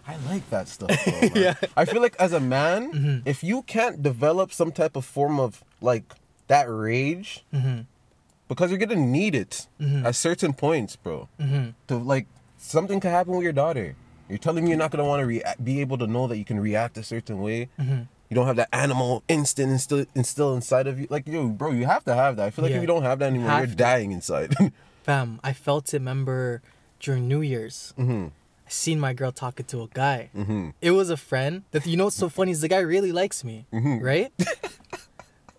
I 0.07 0.17
like 0.29 0.49
that 0.51 0.69
stuff. 0.69 0.91
Though. 1.07 1.29
Yeah. 1.41 1.55
I 1.77 1.85
feel 1.87 2.03
like 2.03 2.15
as 2.21 2.33
a 2.33 2.41
man, 2.41 2.93
Mhm. 2.93 3.23
if 3.25 3.43
you 3.43 3.63
can't 3.63 4.03
develop 4.03 4.53
some 4.53 4.71
type 4.71 4.97
of 4.97 5.05
form 5.05 5.41
of 5.41 5.65
like 5.81 6.05
that 6.49 6.67
rage, 6.69 7.45
Mm-hmm. 7.53 7.81
because 8.49 8.71
you're 8.71 8.79
gonna 8.79 8.97
need 8.97 9.35
it 9.35 9.67
Mhm. 9.81 10.05
at 10.05 10.15
certain 10.15 10.53
points, 10.53 10.97
bro. 10.97 11.29
Mm-hmm. 11.41 11.71
To 11.89 11.97
like 11.97 12.27
something 12.59 13.01
could 13.01 13.11
happen 13.11 13.33
with 13.35 13.43
your 13.45 13.53
daughter. 13.53 13.97
You're 14.29 14.39
telling 14.39 14.65
me 14.65 14.71
you're 14.71 14.79
not 14.79 14.91
gonna 14.91 15.05
want 15.05 15.21
to 15.21 15.27
rea- 15.27 15.55
be 15.63 15.81
able 15.81 15.99
to 15.99 16.07
know 16.07 16.27
that 16.29 16.37
you 16.39 16.45
can 16.45 16.59
react 16.61 16.97
a 16.99 17.03
certain 17.03 17.41
way. 17.41 17.69
Mm-hmm. 17.81 18.03
You 18.31 18.35
don't 18.35 18.47
have 18.47 18.57
that 18.57 18.69
animal 18.73 19.23
instinct 19.29 19.71
instill, 19.73 20.07
instill 20.15 20.55
inside 20.57 20.87
of 20.87 20.99
you. 20.99 21.07
Like, 21.11 21.27
yo, 21.29 21.49
bro, 21.49 21.71
you 21.73 21.87
have 21.87 22.05
to 22.07 22.15
have 22.15 22.37
that. 22.37 22.47
I 22.47 22.51
feel 22.51 22.63
like 22.65 22.71
Yeah. 22.71 22.79
if 22.79 22.83
you 22.83 22.87
don't 22.87 23.03
have 23.03 23.19
that 23.21 23.27
anymore, 23.27 23.51
Have 23.51 23.61
you're 23.61 23.67
to. 23.69 23.75
dying 23.77 24.13
inside. 24.13 24.55
Fam, 25.05 25.41
I 25.45 25.53
felt 25.53 25.93
it. 25.93 25.99
Remember 25.99 26.63
during 27.01 27.29
New 27.29 27.43
Year's, 27.43 27.93
mm-hmm. 27.99 28.29
I 28.67 28.71
seen 28.71 28.99
my 28.99 29.13
girl 29.13 29.31
talking 29.31 29.67
to 29.67 29.83
a 29.83 29.89
guy. 29.89 30.31
Mm-hmm. 30.35 30.71
It 30.81 30.93
was 30.93 31.11
a 31.11 31.19
friend. 31.19 31.65
That 31.73 31.87
you 31.87 31.99
know 31.99 32.05
what's 32.05 32.17
so 32.17 32.31
funny 32.31 32.51
is 32.51 32.63
the 32.63 32.69
guy 32.69 32.79
really 32.81 33.13
likes 33.13 33.45
me, 33.45 33.67
right? 33.73 34.33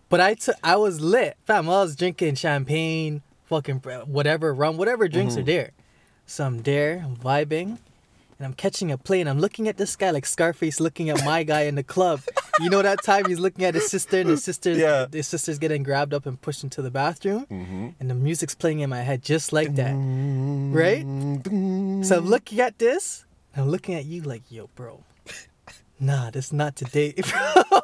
but 0.10 0.20
I 0.22 0.34
took 0.36 0.56
I 0.64 0.76
was 0.78 1.02
lit, 1.02 1.38
fam. 1.46 1.68
I 1.70 1.82
was 1.84 1.96
drinking 1.96 2.36
champagne, 2.36 3.22
fucking 3.46 3.78
whatever 4.06 4.54
rum, 4.54 4.78
whatever 4.78 5.08
drinks 5.08 5.38
are 5.38 5.44
there. 5.44 5.72
So 6.26 6.46
I'm 6.46 6.64
there, 6.64 7.02
I'm 7.06 7.16
vibing, 7.18 7.78
and 8.38 8.42
I'm 8.48 8.54
catching 8.54 8.92
a 8.92 8.98
play, 8.98 9.20
and 9.22 9.30
I'm 9.30 9.40
looking 9.40 9.68
at 9.68 9.78
this 9.78 9.96
guy 9.96 10.10
like 10.12 10.26
Scarface 10.26 10.80
looking 10.80 11.10
at 11.10 11.24
my 11.24 11.44
guy 11.44 11.62
in 11.64 11.76
the 11.76 11.84
club. 11.84 12.22
You 12.60 12.70
know 12.70 12.82
that 12.82 13.04
time 13.04 13.26
he's 13.26 13.40
looking 13.40 13.66
at 13.66 13.74
his 13.76 13.88
sister, 13.90 14.20
and 14.22 14.30
his 14.30 14.44
sister, 14.44 14.72
Yeah. 14.72 15.06
his 15.12 15.28
sister's 15.28 15.60
getting 15.60 15.84
grabbed 15.84 16.14
up 16.14 16.26
and 16.26 16.42
pushed 16.42 16.64
into 16.64 16.82
the 16.82 16.90
bathroom, 16.90 17.46
Mm-hmm. 17.52 17.90
and 18.00 18.10
the 18.10 18.16
music's 18.16 18.56
playing 18.56 18.80
in 18.80 18.90
my 18.90 19.02
head 19.02 19.22
just 19.22 19.54
like 19.54 19.76
that. 19.76 19.94
Right? 19.94 21.04
So 22.06 22.18
I'm 22.18 22.26
looking 22.26 22.60
at 22.62 22.80
this, 22.80 23.26
and 23.54 23.66
I'm 23.66 23.70
looking 23.72 23.94
at 23.96 24.06
you 24.06 24.22
like, 24.22 24.44
yo, 24.50 24.68
bro. 24.76 25.04
Nah, 26.00 26.30
that's 26.30 26.52
not 26.52 26.76
today, 26.76 27.14
bro. 27.32 27.80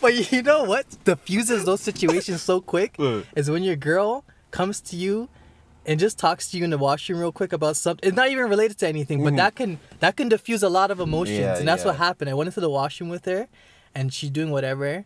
but 0.00 0.32
you 0.32 0.42
know 0.42 0.64
what 0.64 0.86
diffuses 1.04 1.64
those 1.64 1.80
situations 1.80 2.42
so 2.42 2.60
quick 2.60 2.94
What? 2.98 3.26
is 3.36 3.50
when 3.50 3.62
your 3.62 3.76
girl 3.76 4.24
comes 4.50 4.80
to 4.82 4.96
you 4.96 5.28
and 5.86 5.98
just 6.00 6.18
talks 6.18 6.50
to 6.50 6.58
you 6.58 6.64
in 6.64 6.70
the 6.70 6.78
washroom 6.78 7.20
real 7.20 7.32
quick 7.32 7.52
about 7.52 7.76
something. 7.76 8.06
It's 8.06 8.16
not 8.16 8.28
even 8.30 8.48
related 8.48 8.78
to 8.78 8.88
anything, 8.88 9.22
but 9.24 9.36
that 9.36 9.54
can 9.54 9.78
that 10.00 10.16
can 10.16 10.28
diffuse 10.28 10.62
a 10.62 10.68
lot 10.68 10.90
of 10.90 11.00
emotions, 11.00 11.38
Mm-hmm. 11.38 11.44
Yeah, 11.54 11.58
and 11.58 11.68
that's 11.68 11.84
what 11.84 11.96
happened. 11.96 12.30
I 12.30 12.34
went 12.34 12.48
into 12.48 12.60
the 12.60 12.70
washroom 12.70 13.08
with 13.10 13.24
her, 13.26 13.48
and 13.94 14.12
she's 14.12 14.30
doing 14.30 14.50
whatever, 14.50 15.04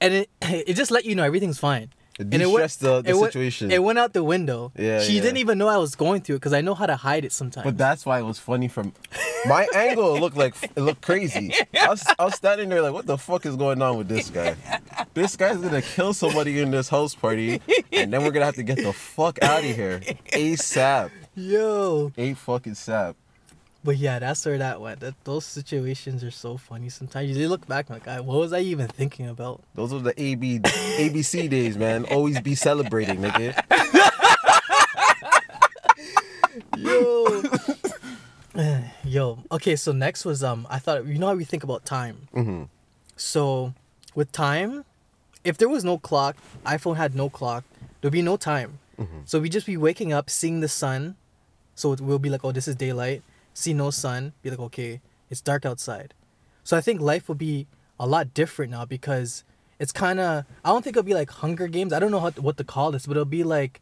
and 0.00 0.14
it 0.14 0.30
it 0.42 0.74
just 0.74 0.90
let 0.90 1.04
you 1.04 1.14
know 1.14 1.24
everything's 1.24 1.58
fine. 1.58 1.90
It 2.18 2.26
And 2.32 2.34
it 2.42 2.50
went- 2.50 2.68
the, 2.80 3.00
the 3.02 3.10
it 3.10 3.16
went- 3.16 3.36
It 3.72 3.78
went 3.82 3.98
out 3.98 4.12
the 4.12 4.24
window. 4.24 4.72
Yeah, 4.76 5.00
She 5.00 5.14
yeah. 5.14 5.22
didn't 5.22 5.36
even 5.36 5.56
know 5.56 5.68
I 5.68 5.76
was 5.76 5.94
going 5.94 6.20
through 6.22 6.36
it 6.36 6.38
because 6.40 6.52
I 6.52 6.60
know 6.60 6.74
how 6.74 6.86
to 6.86 6.96
hide 6.96 7.24
it 7.24 7.30
sometimes. 7.32 7.64
But 7.64 7.78
that's 7.78 8.04
why 8.04 8.18
it 8.18 8.24
was 8.24 8.38
funny 8.40 8.66
from 8.66 8.92
my 9.46 9.68
angle. 9.74 10.16
It 10.16 10.20
looked 10.20 10.36
like 10.36 10.54
it 10.62 10.80
looked 10.80 11.00
crazy. 11.02 11.54
I 11.80 11.88
was, 11.88 12.04
I 12.18 12.24
was 12.24 12.34
standing 12.34 12.70
there 12.70 12.82
like, 12.82 12.92
what 12.92 13.06
the 13.06 13.16
fuck 13.18 13.46
is 13.46 13.54
going 13.56 13.80
on 13.82 13.96
with 13.98 14.08
this 14.08 14.30
guy? 14.30 14.56
This 15.14 15.36
guy's 15.36 15.58
gonna 15.58 15.80
kill 15.82 16.12
somebody 16.12 16.58
in 16.60 16.70
this 16.72 16.88
house 16.88 17.14
party, 17.14 17.60
and 17.92 18.12
then 18.12 18.24
we're 18.24 18.32
gonna 18.32 18.46
have 18.46 18.56
to 18.56 18.62
get 18.64 18.78
the 18.78 18.92
fuck 18.92 19.40
out 19.42 19.60
of 19.60 19.76
here 19.76 20.00
asap. 20.32 21.10
Yo. 21.36 22.10
A 22.18 22.34
fucking 22.34 22.74
sap. 22.74 23.14
But 23.84 23.96
yeah, 23.96 24.18
that's 24.18 24.44
where 24.44 24.58
that 24.58 24.80
went. 24.80 25.00
That, 25.00 25.14
those 25.24 25.46
situations 25.46 26.24
are 26.24 26.32
so 26.32 26.56
funny. 26.56 26.88
Sometimes 26.88 27.36
you 27.36 27.48
look 27.48 27.66
back 27.66 27.88
like, 27.88 28.06
what 28.06 28.24
was 28.26 28.52
I 28.52 28.60
even 28.60 28.88
thinking 28.88 29.28
about? 29.28 29.62
Those 29.74 29.92
are 29.92 30.00
the 30.00 30.20
AB 30.20 30.58
ABC 30.60 31.48
days, 31.48 31.78
man. 31.78 32.04
Always 32.06 32.40
be 32.40 32.54
celebrating, 32.54 33.20
nigga. 33.20 33.54
Yo. 36.76 37.42
Yo. 39.04 39.38
Okay, 39.52 39.76
so 39.76 39.92
next 39.92 40.24
was 40.24 40.42
um 40.42 40.66
I 40.68 40.78
thought 40.78 41.06
you 41.06 41.18
know 41.18 41.28
how 41.28 41.34
we 41.34 41.44
think 41.44 41.64
about 41.64 41.84
time. 41.84 42.28
hmm 42.34 42.64
So 43.16 43.74
with 44.14 44.32
time, 44.32 44.84
if 45.44 45.58
there 45.58 45.68
was 45.68 45.84
no 45.84 45.98
clock, 45.98 46.36
iPhone 46.66 46.96
had 46.96 47.14
no 47.14 47.28
clock, 47.30 47.64
there'd 48.00 48.12
be 48.12 48.22
no 48.22 48.36
time. 48.36 48.78
Mhm. 48.98 49.22
So 49.24 49.38
we 49.38 49.48
just 49.48 49.66
be 49.66 49.76
waking 49.76 50.12
up, 50.12 50.28
seeing 50.30 50.60
the 50.60 50.68
sun. 50.68 51.14
So 51.76 51.92
it 51.92 52.00
will 52.00 52.18
be 52.18 52.28
like, 52.28 52.44
oh, 52.44 52.50
this 52.50 52.66
is 52.66 52.74
daylight. 52.74 53.22
See 53.58 53.74
no 53.74 53.90
sun, 53.90 54.34
be 54.40 54.50
like, 54.50 54.60
okay, 54.60 55.00
it's 55.30 55.40
dark 55.40 55.66
outside. 55.66 56.14
So 56.62 56.76
I 56.76 56.80
think 56.80 57.00
life 57.00 57.26
will 57.26 57.34
be 57.34 57.66
a 57.98 58.06
lot 58.06 58.32
different 58.32 58.70
now 58.70 58.84
because 58.84 59.42
it's 59.80 59.90
kind 59.90 60.20
of 60.20 60.44
I 60.64 60.68
don't 60.68 60.82
think 60.84 60.94
it'll 60.96 61.02
be 61.06 61.14
like 61.14 61.28
Hunger 61.42 61.66
Games. 61.66 61.92
I 61.92 61.98
don't 61.98 62.12
know 62.12 62.20
how 62.20 62.30
what 62.32 62.56
to 62.58 62.64
call 62.64 62.92
this, 62.92 63.04
but 63.06 63.12
it'll 63.16 63.24
be 63.24 63.42
like 63.42 63.80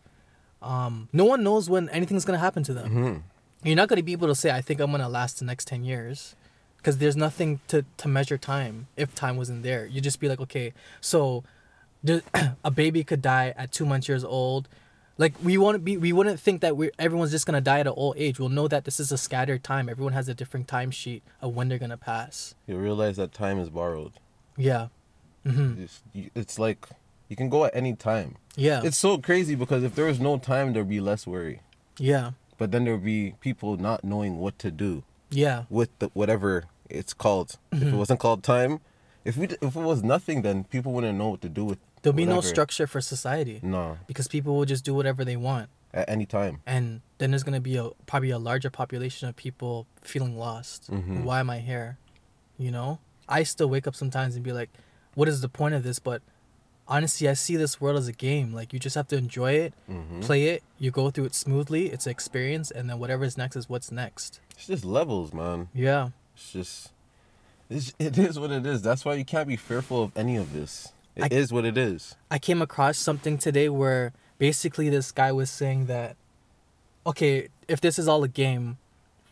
um, 0.63 1.11
no 1.13 1.27
one 1.27 1.45
knows 1.45 1.69
when 1.69 1.91
anything's 1.91 2.25
gonna 2.25 2.39
happen 2.39 2.63
to 2.63 2.73
them. 2.73 2.91
Mhm. 2.91 3.23
You're 3.65 3.77
not 3.77 3.89
gonna 3.91 4.03
be 4.03 4.13
able 4.13 4.29
to 4.29 4.35
say, 4.35 4.51
I 4.51 4.63
think 4.63 4.81
I'm 4.81 4.91
gonna 4.91 5.11
last 5.11 5.41
the 5.41 5.45
next 5.45 5.67
ten 5.69 5.85
years, 5.85 6.35
because 6.79 6.97
there's 6.97 7.17
nothing 7.17 7.61
to 7.69 7.85
to 7.99 8.09
measure 8.09 8.39
time. 8.39 8.87
If 8.97 9.15
time 9.15 9.37
wasn't 9.37 9.63
there, 9.63 9.85
you'd 9.85 10.05
just 10.05 10.21
be 10.21 10.29
like, 10.31 10.41
okay, 10.41 10.73
so 11.03 11.45
a 12.65 12.71
baby 12.71 13.05
could 13.05 13.21
die 13.21 13.53
at 13.59 13.73
two 13.73 13.85
months 13.85 14.09
years 14.09 14.25
old. 14.25 14.69
Like 15.19 15.35
we 15.43 15.57
want 15.57 15.77
to 15.77 15.79
be, 15.79 15.97
we 15.97 16.13
wouldn't 16.13 16.39
think 16.41 16.61
that 16.61 16.77
we 16.77 16.91
everyone's 16.99 17.31
just 17.31 17.47
gonna 17.47 17.61
die 17.61 17.81
at 17.81 17.87
an 17.87 17.95
old 17.97 18.17
age. 18.19 18.39
We'll 18.39 18.51
know 18.51 18.69
that 18.69 18.85
this 18.85 19.01
is 19.01 19.11
a 19.13 19.19
scattered 19.19 19.65
time. 19.65 19.89
Everyone 19.89 20.13
has 20.13 20.29
a 20.29 20.35
different 20.35 20.69
time 20.69 20.91
sheet 20.91 21.23
of 21.41 21.55
when 21.55 21.69
they're 21.69 21.79
gonna 21.79 21.97
pass. 21.97 22.55
You 22.67 22.77
realize 22.77 23.17
that 23.17 23.33
time 23.33 23.59
is 23.59 23.71
borrowed. 23.71 24.13
Yeah, 24.59 24.89
mm-hmm. 25.47 25.83
It's, 25.83 26.03
it's 26.35 26.59
like 26.59 26.87
you 27.29 27.37
can 27.37 27.49
go 27.49 27.65
at 27.65 27.75
any 27.75 27.95
time. 27.95 28.37
yeah, 28.57 28.83
It's 28.85 28.97
so 28.97 29.19
crazy 29.19 29.55
because 29.55 29.83
if 29.83 29.95
there 29.95 30.07
was 30.07 30.21
no 30.21 30.39
time, 30.39 30.73
there'd 30.73 30.89
be 30.89 31.01
less 31.01 31.27
worry. 31.27 31.61
yeah, 31.99 32.33
But 32.59 32.71
then 32.71 32.85
there'd 32.85 33.03
be 33.05 33.35
people 33.41 33.77
not 33.77 34.05
knowing 34.05 34.39
what 34.39 34.59
to 34.61 34.71
do 34.71 35.03
yeah, 35.31 35.65
with 35.69 35.91
the 35.99 36.09
whatever 36.15 36.65
it's 36.89 37.13
called. 37.15 37.59
If 37.73 37.83
it 37.83 37.95
wasn't 37.95 38.21
called 38.21 38.43
time, 38.43 38.81
if 39.25 39.37
we 39.37 39.47
if 39.47 39.75
it 39.77 39.83
was 39.93 40.03
nothing, 40.03 40.43
then 40.43 40.65
people 40.65 40.93
wouldn't 40.93 41.19
know 41.19 41.31
what 41.31 41.41
to 41.43 41.49
do 41.49 41.65
with. 41.65 41.79
There'll 42.07 42.17
be 42.17 42.25
no 42.27 42.41
structure 42.41 42.87
for 42.87 43.01
society 43.01 43.59
No, 43.63 43.99
because 44.07 44.29
people 44.29 44.55
will 44.57 44.65
just 44.65 44.85
do 44.85 44.95
whatever 44.95 45.25
they 45.25 45.37
want. 45.37 45.69
at 45.93 46.09
any 46.09 46.27
time. 46.27 46.61
and 46.67 47.01
then 47.19 47.31
there's 47.31 47.43
gonna 47.43 47.61
be 47.61 47.77
a 47.77 47.89
probably 48.07 48.31
a 48.31 48.39
larger 48.39 48.69
population 48.71 49.29
of 49.29 49.35
people 49.35 49.87
feeling 50.03 50.37
lost. 50.39 50.91
Mhm. 50.91 51.25
Why 51.25 51.41
am 51.41 51.49
I 51.51 51.59
here? 51.59 51.97
You 52.59 52.71
know, 52.71 52.99
I 53.29 53.43
still 53.45 53.69
wake 53.69 53.87
up 53.87 53.95
sometimes 53.97 54.35
and 54.37 54.45
be 54.45 54.53
like, 54.53 54.71
"What 55.15 55.27
is 55.27 55.41
the 55.41 55.49
point 55.49 55.75
of 55.75 55.83
this?" 55.83 55.99
But 55.99 56.21
honestly, 56.87 57.29
I 57.29 57.33
see 57.35 57.57
this 57.57 57.81
world 57.81 57.97
as 57.97 58.09
a 58.09 58.13
game. 58.13 58.53
Like 58.53 58.73
you 58.75 58.79
just 58.79 58.95
have 58.95 59.09
to 59.09 59.17
enjoy 59.17 59.53
it, 59.55 59.73
hmm 59.87 60.21
play 60.21 60.49
it. 60.49 60.63
You 60.79 60.91
go 60.91 61.11
through 61.11 61.25
it 61.27 61.35
smoothly. 61.35 61.87
It's 61.87 62.07
an 62.07 62.11
experience, 62.13 62.71
and 62.71 62.89
then 62.91 62.99
whatever's 62.99 63.37
next 63.39 63.57
is 63.57 63.69
what's 63.69 63.91
next. 63.91 64.39
It's 64.51 64.67
just 64.69 64.85
levels, 64.85 65.33
man. 65.33 65.69
Yeah, 65.75 66.11
It's 66.37 66.53
just, 66.53 66.93
it's, 67.71 67.95
it 67.99 68.17
is 68.19 68.39
what 68.39 68.51
it 68.51 68.65
is. 68.67 68.83
That's 68.83 69.05
why 69.05 69.15
you 69.15 69.25
can't 69.25 69.49
be 69.49 69.57
fearful 69.57 70.03
of 70.03 70.13
any 70.17 70.37
of 70.37 70.53
this. 70.53 70.93
It 71.17 71.33
I- 71.33 71.35
is 71.35 71.53
what 71.53 71.65
it 71.65 71.77
is. 71.79 72.15
I 72.31 72.39
came 72.39 72.61
across 72.63 72.99
something 72.99 73.39
today 73.39 73.69
where 73.69 74.13
basically 74.39 74.89
this 74.91 75.11
guy 75.13 75.33
was 75.33 75.51
saying 75.51 75.87
that, 75.87 76.17
okay, 77.07 77.49
if 77.69 77.81
this 77.81 77.99
is 77.99 78.07
all 78.09 78.23
a 78.23 78.29
game, 78.29 78.79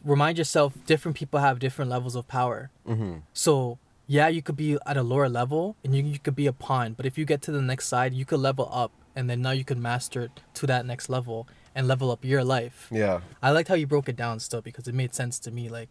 remind 0.05 0.39
yourself 0.39 0.75
different 0.87 1.17
people 1.17 1.41
have 1.41 1.59
different 1.59 1.91
levels 1.91 2.15
of 2.15 2.27
power. 2.29 2.71
hmm 2.87 3.17
So 3.33 3.79
yeah, 4.07 4.29
you 4.29 4.43
could 4.43 4.57
be 4.57 4.77
at 4.87 4.97
a 4.97 5.03
lower 5.03 5.29
level 5.29 5.77
and 5.85 5.95
you, 5.95 6.03
you 6.03 6.19
could 6.19 6.37
be 6.37 6.47
a 6.47 6.53
pawn, 6.53 6.93
but 6.95 7.07
if 7.07 7.17
you 7.19 7.25
get 7.25 7.41
to 7.43 7.53
the 7.53 7.63
next 7.63 7.87
side, 7.87 8.13
you 8.15 8.25
could 8.25 8.41
level 8.41 8.69
up 8.73 8.93
and 9.17 9.31
then 9.31 9.41
now 9.43 9.51
you 9.53 9.65
can 9.65 9.81
master 9.81 10.23
it 10.23 10.41
to 10.55 10.67
that 10.67 10.85
next 10.85 11.09
level 11.09 11.47
and 11.75 11.87
level 11.89 12.11
up 12.11 12.25
your 12.25 12.45
life. 12.45 12.89
Yeah. 12.93 13.21
I 13.43 13.51
liked 13.51 13.69
how 13.69 13.75
you 13.75 13.87
broke 13.87 14.09
it 14.09 14.17
down 14.17 14.41
still 14.41 14.61
because 14.61 14.87
it 14.89 14.95
made 14.95 15.15
sense 15.15 15.39
to 15.41 15.51
me. 15.51 15.69
Like 15.69 15.89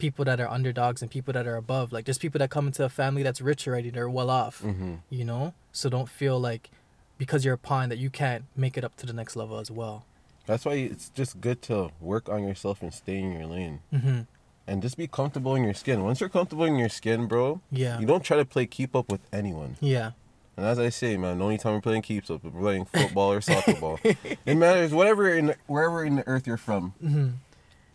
people 0.00 0.24
that 0.24 0.40
are 0.40 0.48
underdogs 0.48 1.02
and 1.02 1.10
people 1.10 1.32
that 1.34 1.46
are 1.46 1.56
above, 1.56 1.92
like 1.92 2.04
there's 2.06 2.18
people 2.18 2.38
that 2.40 2.50
come 2.50 2.66
into 2.66 2.84
a 2.84 2.88
family 2.88 3.22
that's 3.22 3.40
rich 3.40 3.68
already, 3.68 3.90
they're 3.90 4.10
well 4.10 4.30
off, 4.30 4.60
hmm 4.60 4.94
you 5.10 5.24
know? 5.24 5.54
So 5.72 5.88
don't 5.88 6.08
feel 6.08 6.40
like 6.40 6.70
because 7.18 7.44
you're 7.44 7.54
a 7.54 7.58
pawn 7.58 7.88
that 7.90 7.98
you 7.98 8.10
can't 8.10 8.44
make 8.56 8.76
it 8.78 8.84
up 8.84 8.96
to 8.96 9.06
the 9.06 9.12
next 9.12 9.36
level 9.36 9.58
as 9.58 9.70
well. 9.70 10.04
That's 10.46 10.64
why 10.64 10.74
it's 10.74 11.10
just 11.10 11.40
good 11.40 11.62
to 11.62 11.90
work 12.00 12.28
on 12.28 12.42
yourself 12.48 12.82
and 12.82 12.92
stay 12.92 13.18
in 13.18 13.32
your 13.32 13.46
lane. 13.46 13.80
Mm-hmm. 13.92 14.20
And 14.66 14.82
just 14.82 14.96
be 14.96 15.06
comfortable 15.06 15.54
in 15.54 15.62
your 15.64 15.74
skin. 15.74 16.02
Once 16.02 16.20
you're 16.20 16.28
comfortable 16.28 16.64
in 16.64 16.76
your 16.76 16.88
skin, 16.88 17.26
bro, 17.26 17.60
Yeah. 17.70 17.98
you 18.00 18.06
don't 18.06 18.24
try 18.24 18.36
to 18.36 18.44
play 18.44 18.66
keep 18.66 18.96
up 18.96 19.10
with 19.10 19.20
anyone. 19.32 19.76
Yeah. 19.80 20.12
And 20.56 20.64
as 20.66 20.78
I 20.78 20.88
say, 20.90 21.16
man, 21.16 21.38
the 21.38 21.44
only 21.44 21.58
time 21.58 21.74
we're 21.74 21.80
playing 21.80 22.02
keeps 22.02 22.30
up, 22.30 22.42
we're 22.44 22.50
playing 22.60 22.84
football 22.92 23.32
or 23.32 23.40
soccer 23.40 23.74
ball. 23.74 23.98
It 24.46 24.56
matters, 24.56 24.92
whatever 24.92 25.28
in 25.32 25.54
wherever 25.66 26.04
in 26.04 26.16
the 26.16 26.26
earth 26.28 26.46
you're 26.46 26.56
from. 26.56 26.94
Mm-hmm. 27.02 27.28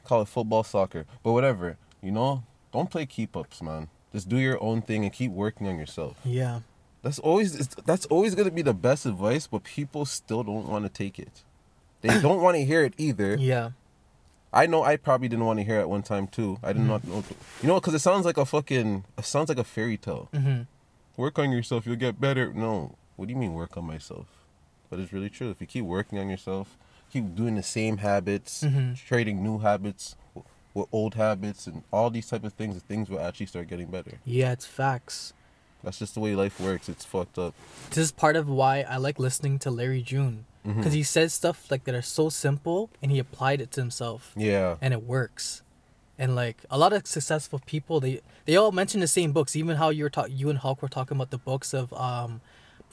Call 0.04 0.22
it 0.22 0.28
football, 0.28 0.64
soccer, 0.64 1.06
but 1.24 1.32
whatever. 1.32 1.78
You 2.06 2.12
know, 2.12 2.44
don't 2.72 2.90
play 2.90 3.06
keep 3.08 3.36
ups, 3.36 3.62
man. 3.64 3.88
Just 4.14 4.30
do 4.30 4.38
your 4.38 4.62
own 4.64 4.82
thing 4.84 5.04
and 5.04 5.12
keep 5.12 5.32
working 5.32 5.68
on 5.68 5.78
yourself. 5.80 6.18
Yeah. 6.24 6.60
That's 7.02 7.20
always 7.20 7.68
that's 7.86 8.06
always 8.08 8.36
gonna 8.36 8.52
be 8.52 8.62
the 8.62 8.74
best 8.76 9.06
advice, 9.06 9.48
but 9.48 9.64
people 9.64 10.06
still 10.06 10.44
don't 10.44 10.68
want 10.68 10.86
to 10.86 10.90
take 10.90 11.18
it. 11.20 11.44
They 12.02 12.20
don't 12.22 12.42
want 12.42 12.58
to 12.58 12.64
hear 12.64 12.84
it 12.84 12.94
either. 12.98 13.36
Yeah. 13.40 13.72
I 14.54 14.68
know 14.68 14.84
I 14.84 14.96
probably 14.98 15.28
didn't 15.28 15.46
want 15.46 15.60
to 15.60 15.66
hear 15.66 15.80
it 15.82 15.90
one 15.90 16.04
time 16.04 16.28
too. 16.28 16.60
I 16.64 16.74
did 16.74 16.84
Mm-hmm. 16.84 16.88
not 16.90 17.04
know. 17.08 17.24
You 17.62 17.68
know, 17.70 17.76
because 17.80 17.94
it 17.96 18.00
sounds 18.00 18.24
like 18.26 18.38
a 18.38 18.46
fucking. 18.46 19.04
It 19.18 19.26
sounds 19.26 19.50
like 19.50 19.58
a 19.58 19.64
fairy 19.66 19.98
tale. 19.98 20.30
Mm-hmm. 20.34 20.62
Work 21.18 21.40
on 21.40 21.52
yourself, 21.52 21.86
you'll 21.88 21.96
get 22.08 22.22
better. 22.22 22.54
No, 22.54 22.96
what 23.16 23.26
do 23.28 23.34
you 23.34 23.40
mean 23.40 23.54
work 23.54 23.76
on 23.78 23.86
myself? 23.86 24.28
But 24.90 25.00
it's 25.00 25.12
really 25.12 25.30
true. 25.30 25.50
If 25.50 25.60
you 25.60 25.68
keep 25.68 25.84
working 25.86 26.20
on 26.20 26.30
yourself, 26.30 26.78
keep 27.12 27.36
doing 27.36 27.56
the 27.56 27.64
same 27.64 27.98
habits, 27.98 28.64
Mhm. 28.64 28.96
trading 28.98 29.42
new 29.44 29.58
habits 29.60 30.16
with 30.76 30.88
old 30.92 31.16
habits, 31.16 31.66
and 31.66 31.82
all 31.92 32.12
these 32.12 32.28
type 32.30 32.44
of 32.44 32.54
things, 32.54 32.80
things 32.84 33.10
will 33.10 33.20
actually 33.20 33.48
start 33.48 33.68
getting 33.68 33.88
better. 33.88 34.20
Yeah, 34.26 34.52
it's 34.52 34.68
facts. 34.68 35.34
That's 35.84 35.98
just 35.98 36.14
the 36.14 36.20
way 36.20 36.36
life 36.36 36.60
works. 36.60 36.88
It's 36.90 37.06
fucked 37.06 37.40
up. 37.40 37.56
This 37.90 37.98
is 38.00 38.12
part 38.12 38.36
of 38.36 38.48
why 38.48 38.82
I 38.88 38.98
like 38.98 39.18
listening 39.20 39.58
to 39.60 39.72
Larry 39.72 40.02
June 40.04 40.46
because 40.66 40.94
he 40.94 41.04
says 41.04 41.32
stuff 41.32 41.70
like 41.70 41.84
that 41.84 41.94
are 41.94 42.02
so 42.02 42.28
simple 42.30 42.90
and 43.02 43.12
he 43.12 43.20
applied 43.20 43.62
it 43.62 43.70
to 43.74 43.82
himself 43.82 44.32
Yeah. 44.36 44.78
and 44.82 44.96
it 44.96 45.04
works. 45.04 45.62
And 46.18 46.36
like 46.36 46.64
a 46.72 46.78
lot 46.80 46.92
of 46.92 47.06
successful 47.06 47.62
people, 47.68 48.00
they 48.00 48.22
they 48.46 48.56
all 48.56 48.72
mention 48.72 49.00
the 49.00 49.08
same 49.08 49.32
books. 49.32 49.56
Even 49.56 49.78
how 49.78 49.90
you 49.90 50.04
were 50.04 50.10
talking, 50.10 50.36
you 50.36 50.50
and 50.50 50.58
Hulk 50.58 50.82
were 50.82 50.88
talking 50.88 51.18
about 51.18 51.30
the 51.30 51.38
books 51.38 51.72
of 51.74 51.94
um, 51.94 52.42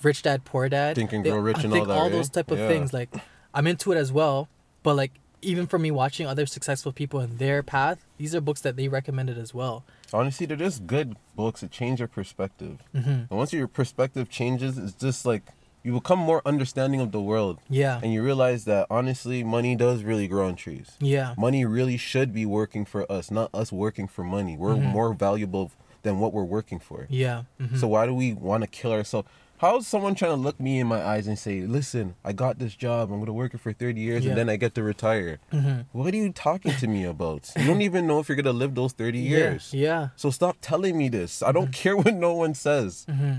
Rich 0.03 0.21
Dad 0.23 0.45
Poor 0.45 0.68
Dad. 0.68 0.97
Think 0.97 1.14
and 1.14 1.25
Grow 1.25 1.38
Rich 1.38 1.61
I 1.61 1.62
and 1.62 1.73
all 1.73 1.85
that, 1.87 1.95
all 1.97 2.03
right? 2.03 2.12
those 2.12 2.29
type 2.29 2.51
of 2.51 2.59
Yeah. 2.59 2.68
things. 2.68 2.92
Like 2.92 3.09
I'm 3.55 3.66
into 3.66 3.90
it 3.92 3.97
as 3.97 4.12
well. 4.12 4.49
But 4.83 4.97
like 4.97 5.12
even 5.42 5.66
for 5.66 5.78
me 5.78 5.90
watching 5.90 6.26
other 6.26 6.46
successful 6.46 6.92
people 6.92 7.20
in 7.20 7.37
their 7.38 7.62
path, 7.62 8.05
these 8.16 8.35
are 8.35 8.40
books 8.40 8.61
that 8.62 8.76
they 8.76 8.88
recommended 8.88 9.37
as 9.38 9.52
well. 9.52 9.85
Honestly, 10.12 10.46
they're 10.46 10.57
just 10.57 10.87
good 10.87 11.16
books 11.37 11.61
that 11.61 11.70
change 11.70 11.98
your 11.98 12.09
perspective. 12.09 12.78
hmm 12.92 12.98
And 13.28 13.31
once 13.31 13.52
your 13.52 13.68
perspective 13.68 14.28
changes, 14.31 14.78
it's 14.78 14.94
just 14.94 15.26
like 15.26 15.42
you 15.83 15.92
become 15.94 16.18
more 16.18 16.42
understanding 16.46 17.00
of 17.00 17.11
the 17.11 17.20
world. 17.20 17.59
Yeah. 17.68 17.98
And 18.02 18.12
you 18.12 18.22
realize 18.22 18.64
that 18.66 18.87
honestly, 18.88 19.42
money 19.42 19.74
does 19.74 20.05
really 20.05 20.28
grow 20.28 20.46
on 20.46 20.55
trees. 20.55 20.92
Yeah. 21.00 21.35
Money 21.37 21.64
really 21.64 21.96
should 21.96 22.33
be 22.33 22.46
working 22.46 22.85
for 22.85 23.11
us, 23.11 23.31
not 23.31 23.50
us 23.52 23.72
working 23.72 24.07
for 24.07 24.22
money. 24.22 24.57
We're 24.57 24.76
Mhm. 24.76 24.92
more 24.92 25.12
valuable 25.12 25.72
than 26.02 26.20
what 26.20 26.33
we're 26.33 26.44
working 26.44 26.78
for. 26.78 27.07
Yeah. 27.11 27.44
mhm. 27.61 27.78
So 27.78 27.88
why 27.88 28.07
do 28.07 28.14
we 28.14 28.33
want 28.33 28.62
to 28.62 28.68
kill 28.68 28.92
ourselves? 28.92 29.28
How 29.62 29.77
is 29.77 29.87
someone 29.87 30.16
trying 30.16 30.33
to 30.33 30.37
look 30.37 30.59
me 30.59 30.81
in 30.81 30.88
my 30.88 31.01
eyes 31.07 31.29
and 31.29 31.38
say, 31.38 31.61
"Listen, 31.61 32.16
I 32.25 32.33
got 32.33 32.59
this 32.59 32.75
job. 32.75 33.12
I'm 33.12 33.20
gonna 33.20 33.33
work 33.33 33.55
it 33.55 33.61
for 33.61 33.72
30 33.72 34.01
years, 34.01 34.25
Yeah. 34.25 34.31
and 34.31 34.38
then 34.38 34.48
I 34.51 34.57
get 34.57 34.75
to 34.75 34.83
retire"? 34.83 35.38
Mhm. 35.53 35.87
What 35.92 36.12
are 36.12 36.16
you 36.16 36.33
talking 36.33 36.72
to 36.75 36.88
me 36.88 37.05
about? 37.05 37.48
You 37.57 37.66
don't 37.68 37.81
even 37.81 38.09
know 38.09 38.18
if 38.18 38.29
you're 38.29 38.35
gonna 38.35 38.53
live 38.53 38.75
those 38.75 38.92
30 38.92 39.20
years. 39.20 39.72
Yeah. 39.72 39.88
Yeah. 39.88 40.09
So 40.16 40.31
stop 40.31 40.57
telling 40.61 40.98
me 40.98 41.09
this. 41.09 41.44
I 41.44 41.53
don't 41.53 41.70
care 41.72 41.96
what 41.96 42.12
no 42.14 42.35
one 42.35 42.55
says. 42.55 43.07
hmm 43.09 43.35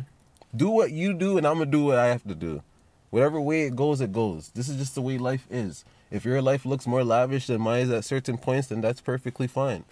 Do 0.55 0.69
what 0.69 0.91
you 0.91 1.13
do, 1.13 1.37
and 1.37 1.45
I'm 1.45 1.55
gonna 1.59 1.65
do 1.69 1.83
what 1.83 1.97
I 1.97 2.07
have 2.07 2.23
to 2.23 2.35
do. 2.35 2.61
Whatever 3.09 3.41
way 3.41 3.63
it 3.63 3.75
goes, 3.75 3.99
it 4.01 4.13
goes. 4.13 4.49
This 4.55 4.69
is 4.69 4.77
just 4.77 4.95
the 4.95 5.01
way 5.01 5.17
life 5.17 5.45
is. 5.51 5.83
If 6.09 6.23
your 6.25 6.41
life 6.41 6.65
looks 6.65 6.87
more 6.87 7.03
lavish 7.03 7.47
than 7.47 7.59
mine 7.59 7.81
is 7.81 7.89
at 7.91 8.05
certain 8.05 8.37
points, 8.37 8.67
then 8.69 8.79
that's 8.79 9.01
perfectly 9.01 9.47
fine. 9.47 9.83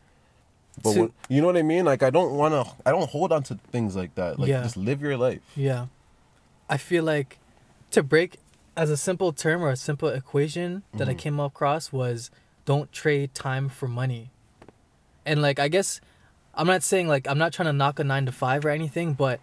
But 0.81 0.93
So- 0.93 1.01
what, 1.01 1.11
you 1.27 1.41
know 1.41 1.47
what 1.47 1.57
I 1.57 1.61
mean? 1.63 1.83
Like 1.83 2.03
I 2.03 2.09
don't 2.09 2.35
wanna, 2.37 2.63
I 2.85 2.91
don't 2.91 3.09
hold 3.09 3.33
on 3.33 3.43
to 3.43 3.55
things 3.71 3.97
like 3.97 4.15
that. 4.15 4.39
Like 4.39 4.47
Yeah. 4.49 4.63
just 4.63 4.77
live 4.77 5.01
your 5.01 5.17
life. 5.17 5.41
Yeah. 5.57 5.87
I 6.71 6.77
feel 6.77 7.03
like 7.03 7.37
to 7.91 8.01
break 8.01 8.37
as 8.77 8.89
a 8.89 8.95
simple 8.97 9.33
term 9.33 9.61
or 9.61 9.69
a 9.69 9.75
simple 9.75 10.07
equation 10.07 10.83
that 10.93 11.09
I 11.09 11.13
Mhm. 11.13 11.17
came 11.17 11.39
across 11.41 11.91
was 11.91 12.31
don't 12.65 12.89
trade 12.93 13.33
time 13.35 13.67
for 13.67 13.87
money. 13.89 14.31
And 15.25 15.41
like 15.41 15.59
I 15.59 15.67
guess 15.67 15.99
I'm 16.55 16.67
not 16.67 16.81
saying 16.81 17.07
like 17.09 17.27
I'm 17.27 17.37
not 17.37 17.51
trying 17.51 17.67
to 17.67 17.73
knock 17.73 17.99
a 17.99 18.03
9 18.05 18.25
to 18.25 18.31
5 18.31 18.65
or 18.65 18.69
anything, 18.69 19.13
but 19.13 19.41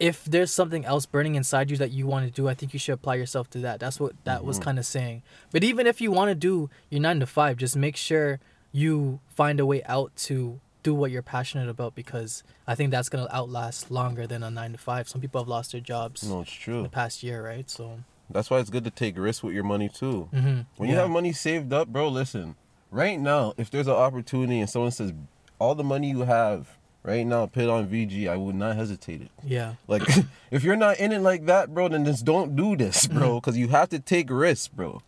if 0.00 0.24
there's 0.24 0.50
something 0.50 0.84
else 0.86 1.04
burning 1.06 1.34
inside 1.34 1.70
you 1.70 1.76
that 1.76 1.92
you 1.92 2.06
want 2.06 2.24
to 2.26 2.32
do, 2.32 2.48
I 2.48 2.54
think 2.54 2.72
you 2.72 2.78
should 2.80 2.94
apply 2.94 3.16
yourself 3.16 3.48
to 3.50 3.58
that. 3.58 3.78
That's 3.78 4.00
what 4.00 4.12
that 4.24 4.42
was 4.44 4.58
Mhm. 4.58 4.62
kind 4.62 4.78
of 4.78 4.86
saying. 4.86 5.22
But 5.52 5.62
even 5.62 5.86
if 5.86 6.00
you 6.00 6.10
want 6.10 6.30
to 6.30 6.34
do 6.34 6.70
your 6.90 7.00
9 7.02 7.20
to 7.20 7.26
5, 7.26 7.58
just 7.58 7.76
make 7.76 7.96
sure 7.96 8.40
you 8.72 9.20
find 9.28 9.60
a 9.60 9.66
way 9.66 9.82
out 9.84 10.16
to 10.16 10.58
do 10.82 10.94
what 10.94 11.10
you're 11.10 11.22
passionate 11.22 11.68
about 11.68 11.94
because 11.94 12.42
I 12.66 12.74
think 12.74 12.90
that's 12.90 13.08
going 13.08 13.26
to 13.26 13.34
outlast 13.34 13.90
longer 13.90 14.26
than 14.26 14.42
a 14.42 14.50
9 14.50 14.72
to 14.72 14.78
5. 14.78 15.08
Some 15.08 15.20
people 15.20 15.40
have 15.40 15.48
lost 15.48 15.72
their 15.72 15.80
jobs 15.80 16.22
No, 16.28 16.40
it's 16.42 16.52
in 16.52 16.58
true. 16.60 16.82
the 16.82 16.88
past 16.88 17.22
year, 17.22 17.44
right? 17.44 17.68
So, 17.70 18.00
That's 18.30 18.50
why 18.50 18.58
it's 18.58 18.70
good 18.70 18.84
to 18.84 18.90
take 18.90 19.16
risks 19.18 19.42
with 19.42 19.54
your 19.54 19.64
money 19.64 19.88
too. 19.88 20.28
mhm. 20.32 20.66
When 20.76 20.88
you 20.88 20.96
have 20.96 21.10
money 21.10 21.32
saved 21.32 21.72
up, 21.72 21.88
bro, 21.88 22.08
listen. 22.08 22.56
Right 22.90 23.18
now, 23.18 23.54
if 23.56 23.70
there's 23.70 23.86
an 23.86 23.94
opportunity 23.94 24.60
and 24.60 24.68
someone 24.68 24.90
says 24.90 25.12
all 25.58 25.74
the 25.74 25.84
money 25.84 26.10
you 26.10 26.22
have 26.22 26.76
right 27.04 27.26
now, 27.26 27.46
put 27.46 27.68
on 27.68 27.86
VG, 27.88 28.28
I 28.28 28.36
would 28.36 28.54
not 28.54 28.76
hesitate 28.76 29.22
it. 29.22 29.30
yeah. 29.44 29.74
Like, 29.88 30.02
if 30.50 30.62
you're 30.62 30.76
not 30.76 30.98
in 30.98 31.10
it 31.12 31.20
like 31.20 31.46
that, 31.46 31.72
bro, 31.74 31.88
then 31.88 32.04
just 32.04 32.24
don't 32.24 32.54
do 32.56 32.76
this, 32.76 33.06
bro, 33.06 33.40
because 33.40 33.56
you 33.56 33.68
have 33.68 33.88
to 33.90 33.98
take 33.98 34.30
risks, 34.30 34.68
bro. 34.68 35.02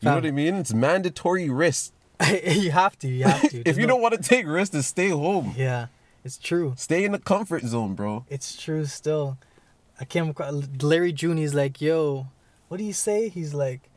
You 0.00 0.08
know 0.10 0.14
what 0.16 0.26
I 0.26 0.30
mean? 0.30 0.54
It's 0.54 0.72
mandatory 0.72 1.50
risk. 1.50 1.92
you 2.46 2.70
have 2.70 2.98
to. 3.00 3.08
You 3.08 3.24
have 3.24 3.48
to. 3.50 3.62
if 3.66 3.76
you 3.76 3.86
no- 3.86 3.94
don't 3.94 4.02
want 4.02 4.14
to 4.14 4.22
take 4.22 4.46
risks, 4.46 4.72
then 4.72 4.82
stay 4.82 5.08
home. 5.10 5.54
Yeah, 5.56 5.86
it's 6.24 6.36
true. 6.38 6.74
Stay 6.76 7.04
in 7.04 7.12
the 7.12 7.18
comfort 7.18 7.62
zone, 7.64 7.94
bro. 7.94 8.24
It's 8.28 8.56
true 8.56 8.84
still. 8.86 9.38
I 10.00 10.04
came 10.04 10.28
across 10.28 10.68
Larry 10.80 11.12
June. 11.12 11.36
He's 11.36 11.54
like, 11.54 11.80
yo, 11.80 12.28
what 12.68 12.76
do 12.78 12.84
you 12.84 12.92
say? 12.92 13.28
He's 13.28 13.52
like, 13.52 13.88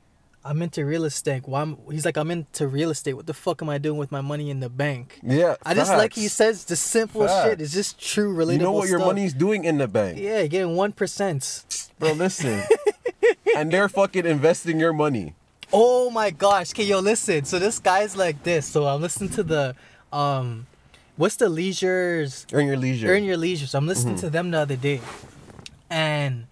I'm 0.44 0.62
into 0.62 0.84
real 0.84 1.06
estate. 1.06 1.48
Why? 1.48 1.76
he's 1.92 2.06
like, 2.06 2.18
I'm 2.18 2.32
into 2.32 2.68
real 2.68 2.90
estate. 2.90 3.14
What 3.14 3.28
the 3.28 3.34
fuck 3.34 3.62
am 3.62 3.70
I 3.70 3.78
doing 3.78 4.00
with 4.00 4.12
my 4.12 4.22
money 4.22 4.50
in 4.50 4.60
the 4.60 4.70
bank? 4.70 5.20
Yeah. 5.22 5.56
I 5.64 5.76
just 5.76 5.92
like 5.92 6.14
he 6.14 6.28
says 6.28 6.66
the 6.66 6.76
simple 6.76 7.28
Facts. 7.28 7.50
shit. 7.50 7.62
It's 7.62 7.74
just 7.74 8.00
true, 8.02 8.36
relatable 8.36 8.54
You 8.54 8.58
know 8.60 8.72
what 8.72 8.90
your 8.90 9.00
money's 9.00 9.34
doing 9.34 9.66
in 9.66 9.78
the 9.78 9.88
bank, 9.88 10.18
Yeah, 10.18 10.46
getting 10.48 10.76
one 10.76 10.94
percent. 10.94 11.64
bro. 12.00 12.14
Listen, 12.14 12.64
and 13.56 13.72
they're 13.72 13.90
fucking 13.90 14.26
investing 14.26 14.80
your 14.80 14.94
money. 14.94 15.36
Oh 15.74 16.10
my 16.10 16.32
gosh. 16.32 16.72
Okay, 16.72 16.84
yo, 16.84 17.00
listen. 17.00 17.46
So 17.46 17.60
this 17.60 17.80
guy's 17.80 18.16
like 18.16 18.44
this. 18.44 18.66
So 18.68 18.86
I'm 18.86 19.02
listening 19.02 19.30
to 19.32 19.44
the, 19.44 19.76
um, 20.12 20.68
what's 21.16 21.38
the 21.38 21.50
leisures? 21.50 22.46
Earn 22.52 22.68
your 22.68 22.78
leisure. 22.78 23.08
Earn 23.08 23.24
your 23.24 23.38
leisure. 23.38 23.68
So 23.68 23.78
I'm 23.78 23.88
listening 23.88 24.16
Mhm. 24.16 24.22
to 24.22 24.30
them 24.30 24.52
the 24.52 24.60
other 24.60 24.76
day, 24.76 25.00
and 25.90 26.48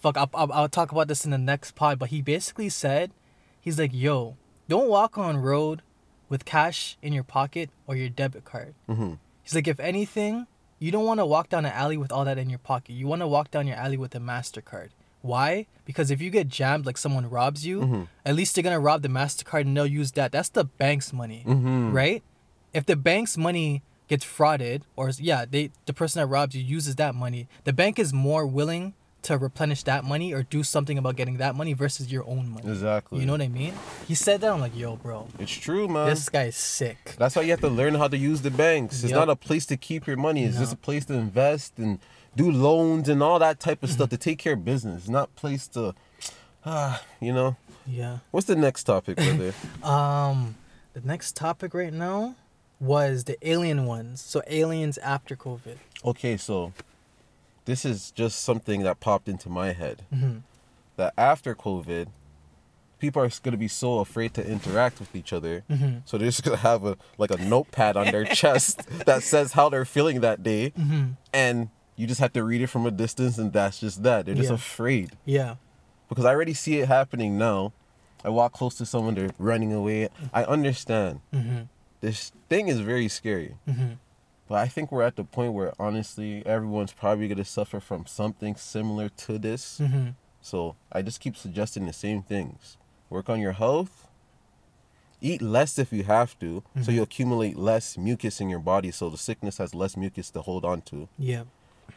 fuck, 0.00 0.16
I'll, 0.16 0.30
I'll, 0.34 0.52
I'll 0.52 0.68
talk 0.68 0.90
about 0.92 1.08
this 1.08 1.24
in 1.24 1.30
the 1.30 1.38
next 1.38 1.72
pod. 1.76 1.98
But 1.98 2.10
he 2.10 2.22
basically 2.22 2.68
said, 2.68 3.12
he's 3.60 3.78
like, 3.78 3.92
"Yo, 3.94 4.36
don't 4.68 4.88
walk 4.88 5.16
on 5.16 5.36
road 5.36 5.82
with 6.28 6.44
cash 6.44 6.96
in 7.02 7.12
your 7.12 7.24
pocket 7.24 7.70
or 7.86 7.94
your 7.94 8.08
debit 8.08 8.44
card." 8.44 8.74
hmm 8.86 9.14
He's 9.44 9.54
like, 9.54 9.68
if 9.68 9.78
anything, 9.78 10.48
you 10.80 10.90
don't 10.90 11.04
want 11.04 11.20
to 11.20 11.24
walk 11.26 11.48
down 11.50 11.64
an 11.64 11.70
alley 11.72 11.96
with 11.96 12.10
all 12.10 12.24
that 12.24 12.36
in 12.36 12.50
your 12.50 12.58
pocket. 12.58 12.94
You 12.94 13.06
want 13.06 13.22
to 13.22 13.28
walk 13.28 13.52
down 13.52 13.68
your 13.68 13.76
alley 13.76 13.96
with 13.96 14.12
a 14.16 14.18
Mastercard. 14.18 14.88
Why? 15.26 15.66
Because 15.84 16.10
if 16.10 16.20
you 16.20 16.30
get 16.30 16.48
jammed, 16.48 16.86
like 16.86 16.96
someone 16.98 17.28
robs 17.30 17.64
you, 17.66 17.80
Mhm. 17.80 18.08
at 18.24 18.34
least 18.34 18.54
they're 18.54 18.64
gonna 18.64 18.80
rob 18.80 19.02
the 19.02 19.08
Mastercard 19.08 19.62
and 19.62 19.76
they'll 19.76 19.86
use 19.86 20.12
that. 20.12 20.32
That's 20.32 20.48
the 20.48 20.64
bank's 20.64 21.12
money 21.12 21.42
hmm 21.44 21.92
right? 21.92 22.22
If 22.72 22.86
the 22.86 22.96
bank's 22.96 23.36
money 23.36 23.82
gets 24.08 24.24
frauded, 24.24 24.82
or 24.96 25.10
yeah, 25.18 25.44
they 25.48 25.70
the 25.86 25.92
person 25.92 26.20
that 26.20 26.26
robs 26.26 26.54
you 26.54 26.62
uses 26.62 26.96
that 26.96 27.14
money, 27.14 27.48
the 27.64 27.72
bank 27.72 27.98
is 27.98 28.12
more 28.12 28.46
willing 28.46 28.94
to 29.22 29.36
replenish 29.36 29.82
that 29.82 30.04
money 30.04 30.32
or 30.32 30.44
do 30.44 30.62
something 30.62 30.96
about 30.98 31.16
getting 31.16 31.38
that 31.38 31.56
money 31.56 31.72
versus 31.72 32.12
your 32.12 32.24
own 32.28 32.48
money. 32.48 32.68
Exactly. 32.70 33.18
You 33.18 33.26
know 33.26 33.32
what 33.32 33.42
I 33.42 33.48
mean? 33.48 33.74
He 34.06 34.14
said 34.14 34.40
that. 34.42 34.52
I'm 34.52 34.60
like, 34.60 34.76
yo, 34.76 34.94
bro, 34.94 35.26
It's 35.40 35.50
true, 35.52 35.88
man. 35.88 36.06
this 36.08 36.28
guy's 36.28 36.54
sick. 36.54 37.16
That's 37.18 37.34
why 37.34 37.42
you 37.42 37.50
have 37.50 37.60
to 37.62 37.68
learn 37.68 37.94
how 37.96 38.06
to 38.06 38.16
use 38.16 38.42
the 38.42 38.52
banks. 38.52 39.02
It's 39.02 39.10
Yup. 39.10 39.26
not 39.26 39.28
a 39.30 39.34
place 39.34 39.66
to 39.66 39.76
keep 39.76 40.06
your 40.06 40.16
money. 40.16 40.44
It's 40.44 40.54
No. 40.54 40.60
just 40.60 40.74
a 40.74 40.76
place 40.76 41.04
to 41.06 41.14
invest 41.14 41.72
and 41.78 41.98
do 42.36 42.50
loans 42.50 43.08
and 43.08 43.22
all 43.22 43.38
that 43.38 43.58
type 43.60 43.82
of 43.82 43.90
stuff 43.90 44.10
to 44.10 44.16
take 44.16 44.38
care 44.38 44.52
of 44.52 44.64
business. 44.64 45.08
Not 45.08 45.34
place 45.36 45.66
to, 45.68 45.94
ah, 46.64 47.02
you 47.20 47.32
know. 47.32 47.56
Yeah. 47.86 48.18
What's 48.30 48.46
the 48.46 48.56
next 48.56 48.84
topic, 48.84 49.16
brother? 49.16 49.52
Um, 49.82 50.56
the 50.92 51.00
next 51.02 51.34
topic 51.36 51.72
right 51.74 51.92
now 51.92 52.34
was 52.80 53.24
the 53.24 53.36
alien 53.48 53.86
ones. 53.86 54.20
So 54.20 54.42
aliens 54.48 54.98
after 54.98 55.34
COVID. 55.36 55.76
okay, 56.04 56.36
so 56.36 56.72
this 57.64 57.84
is 57.84 58.10
just 58.12 58.42
something 58.42 58.82
that 58.82 59.00
popped 59.00 59.28
into 59.28 59.48
my 59.48 59.72
head. 59.72 60.02
Mhm. 60.14 60.42
That 60.96 61.14
after 61.18 61.54
COVID, 61.54 62.08
people 62.98 63.22
are 63.22 63.28
going 63.42 63.52
to 63.52 63.58
be 63.58 63.68
so 63.68 63.98
afraid 64.00 64.34
to 64.34 64.46
interact 64.46 65.00
with 65.00 65.14
each 65.16 65.32
other. 65.32 65.64
Mhm. 65.70 66.02
So 66.04 66.16
they're 66.18 66.28
just 66.28 66.42
going 66.44 66.56
to 66.56 66.62
have 66.62 66.84
a 66.84 66.96
like 67.18 67.30
a 67.30 67.36
notepad 67.38 67.96
on 67.96 68.06
their 68.06 68.24
chest 68.40 68.86
that 69.06 69.22
says 69.22 69.52
how 69.52 69.68
they're 69.68 69.84
feeling 69.84 70.20
that 70.20 70.42
day. 70.42 70.70
Mhm. 70.78 71.16
and 71.32 71.68
you 71.96 72.06
just 72.06 72.20
have 72.20 72.32
to 72.34 72.44
read 72.44 72.60
it 72.60 72.66
from 72.68 72.86
a 72.86 72.90
distance 72.90 73.38
and 73.38 73.52
that's 73.52 73.80
just 73.80 74.02
that 74.02 74.26
they're 74.26 74.34
just 74.34 74.50
Yeah. 74.50 74.54
afraid 74.54 75.12
Yeah. 75.24 75.54
because 76.08 76.24
i 76.24 76.30
already 76.30 76.54
see 76.54 76.78
it 76.78 76.88
happening 76.88 77.36
now 77.38 77.72
i 78.24 78.28
walk 78.28 78.52
close 78.52 78.74
to 78.76 78.86
someone 78.86 79.14
they're 79.14 79.30
running 79.38 79.72
away 79.72 80.08
i 80.32 80.44
understand 80.44 81.20
Mhm. 81.32 81.68
this 82.00 82.32
thing 82.48 82.68
is 82.68 82.80
very 82.80 83.08
scary 83.08 83.56
Mhm. 83.68 83.96
but 84.48 84.56
i 84.58 84.68
think 84.68 84.92
we're 84.92 85.02
at 85.02 85.16
the 85.16 85.24
point 85.24 85.52
where 85.54 85.72
honestly 85.78 86.44
everyone's 86.46 86.92
probably 86.92 87.28
going 87.28 87.38
to 87.38 87.44
suffer 87.44 87.80
from 87.80 88.06
something 88.06 88.56
similar 88.56 89.08
to 89.10 89.38
this 89.38 89.78
Mhm. 89.80 90.14
so 90.40 90.76
i 90.92 91.02
just 91.02 91.20
keep 91.20 91.36
suggesting 91.36 91.86
the 91.86 91.92
same 91.92 92.22
things 92.22 92.76
work 93.10 93.28
on 93.28 93.40
your 93.40 93.52
health 93.52 94.08
eat 95.20 95.40
less 95.40 95.78
if 95.78 95.92
you 95.92 96.04
have 96.04 96.38
to 96.38 96.62
so 96.82 96.90
Mhm. 96.90 96.94
you 96.94 97.02
accumulate 97.02 97.56
less 97.56 97.96
mucus 97.96 98.40
in 98.40 98.50
your 98.50 98.58
body 98.60 98.90
so 98.90 99.08
the 99.08 99.16
sickness 99.16 99.56
has 99.58 99.74
less 99.74 99.96
mucus 99.96 100.30
to 100.30 100.42
hold 100.42 100.64
on 100.64 100.82
to 100.82 101.08
Yeah. 101.18 101.44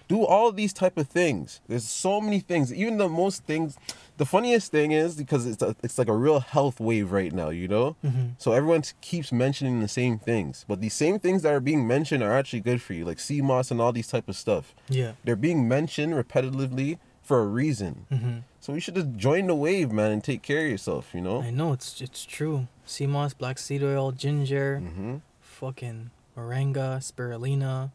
Do 0.08 0.24
all 0.26 0.52
these 0.52 0.74
type 0.74 0.98
of 0.98 1.08
things 1.08 1.62
there's 1.68 1.88
so 1.88 2.20
many 2.20 2.40
things 2.40 2.74
even 2.74 2.98
the 2.98 3.08
most 3.10 3.44
things 3.46 3.78
the 4.18 4.26
funniest 4.26 4.72
thing 4.72 4.92
is 4.92 5.16
because 5.16 5.46
it's 5.46 5.62
a, 5.62 5.76
it's 5.84 5.98
like 5.98 6.08
a 6.08 6.16
real 6.16 6.40
health 6.40 6.80
wave 6.80 7.12
right 7.12 7.32
now 7.34 7.50
you 7.50 7.68
know 7.68 7.96
Mhm. 8.04 8.32
so 8.38 8.52
everyone 8.54 8.84
keeps 9.02 9.32
mentioning 9.32 9.80
the 9.82 9.88
same 9.88 10.18
things 10.18 10.66
but 10.68 10.82
these 10.82 10.94
same 10.94 11.20
things 11.20 11.42
that 11.44 11.54
are 11.54 11.60
being 11.60 11.86
mentioned 11.88 12.24
are 12.24 12.34
actually 12.34 12.62
good 12.62 12.82
for 12.82 12.94
you 12.94 13.06
like 13.06 13.20
sea 13.20 13.42
moss 13.42 13.72
and 13.72 13.80
all 13.80 13.92
these 13.92 14.08
type 14.08 14.28
of 14.28 14.36
stuff 14.36 14.74
Yeah. 14.90 15.14
they're 15.24 15.36
being 15.36 15.68
mentioned 15.68 16.14
repetitively 16.14 16.98
for 17.22 17.40
a 17.42 17.46
reason 17.46 18.06
Mhm. 18.12 18.44
so 18.60 18.74
you 18.74 18.80
should 18.80 18.96
just 18.96 19.16
join 19.16 19.48
the 19.48 19.56
wave 19.56 19.92
man 19.92 20.12
and 20.12 20.24
take 20.24 20.42
care 20.42 20.66
of 20.66 20.72
yourself 20.72 21.14
you 21.14 21.22
know 21.22 21.42
I 21.44 21.52
know 21.52 21.74
it's 21.74 22.02
it's 22.02 22.26
true. 22.26 22.68
Sea 22.86 23.06
moss, 23.06 23.36
black 23.36 23.60
seed 23.60 23.84
oil, 23.84 24.12
ginger, 24.12 24.82
mm-hmm. 24.84 25.18
fucking 25.40 26.10
moringa, 26.36 26.98
spirulina, 27.00 27.92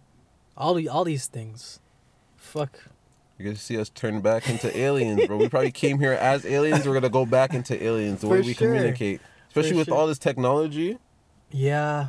all 0.56 0.74
the 0.74 0.88
all 0.88 1.02
these 1.04 1.26
things. 1.26 1.80
Fuck. 2.52 2.72
you're 3.38 3.46
gonna 3.46 3.56
see 3.56 3.76
us 3.78 3.88
turn 3.88 4.20
back 4.20 4.48
into 4.48 4.68
aliens 4.76 5.26
bro 5.26 5.36
we 5.36 5.48
probably 5.48 5.72
came 5.72 5.98
here 5.98 6.12
as 6.12 6.44
aliens 6.46 6.86
we're 6.86 6.94
gonna 6.94 7.08
go 7.08 7.26
back 7.26 7.52
into 7.52 7.74
aliens 7.82 8.20
the 8.20 8.26
For 8.28 8.34
way 8.34 8.40
we 8.42 8.54
sure. 8.54 8.68
communicate 8.68 9.20
especially 9.48 9.76
with 9.76 9.88
sure. 9.88 9.96
all 9.96 10.06
this 10.06 10.18
technology 10.18 10.98
Yeah, 11.50 12.08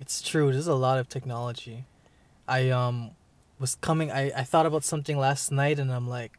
it's 0.00 0.22
true. 0.22 0.52
There's 0.52 0.66
a 0.68 0.74
lot 0.74 0.98
of 0.98 1.08
technology. 1.08 1.84
I 2.46 2.70
um 2.70 3.10
was 3.58 3.74
coming. 3.80 4.10
I 4.12 4.30
I 4.36 4.44
thought 4.44 4.66
about 4.66 4.84
something 4.84 5.16
last 5.18 5.50
night, 5.50 5.78
and 5.82 5.90
I'm 5.92 6.06
like, 6.08 6.32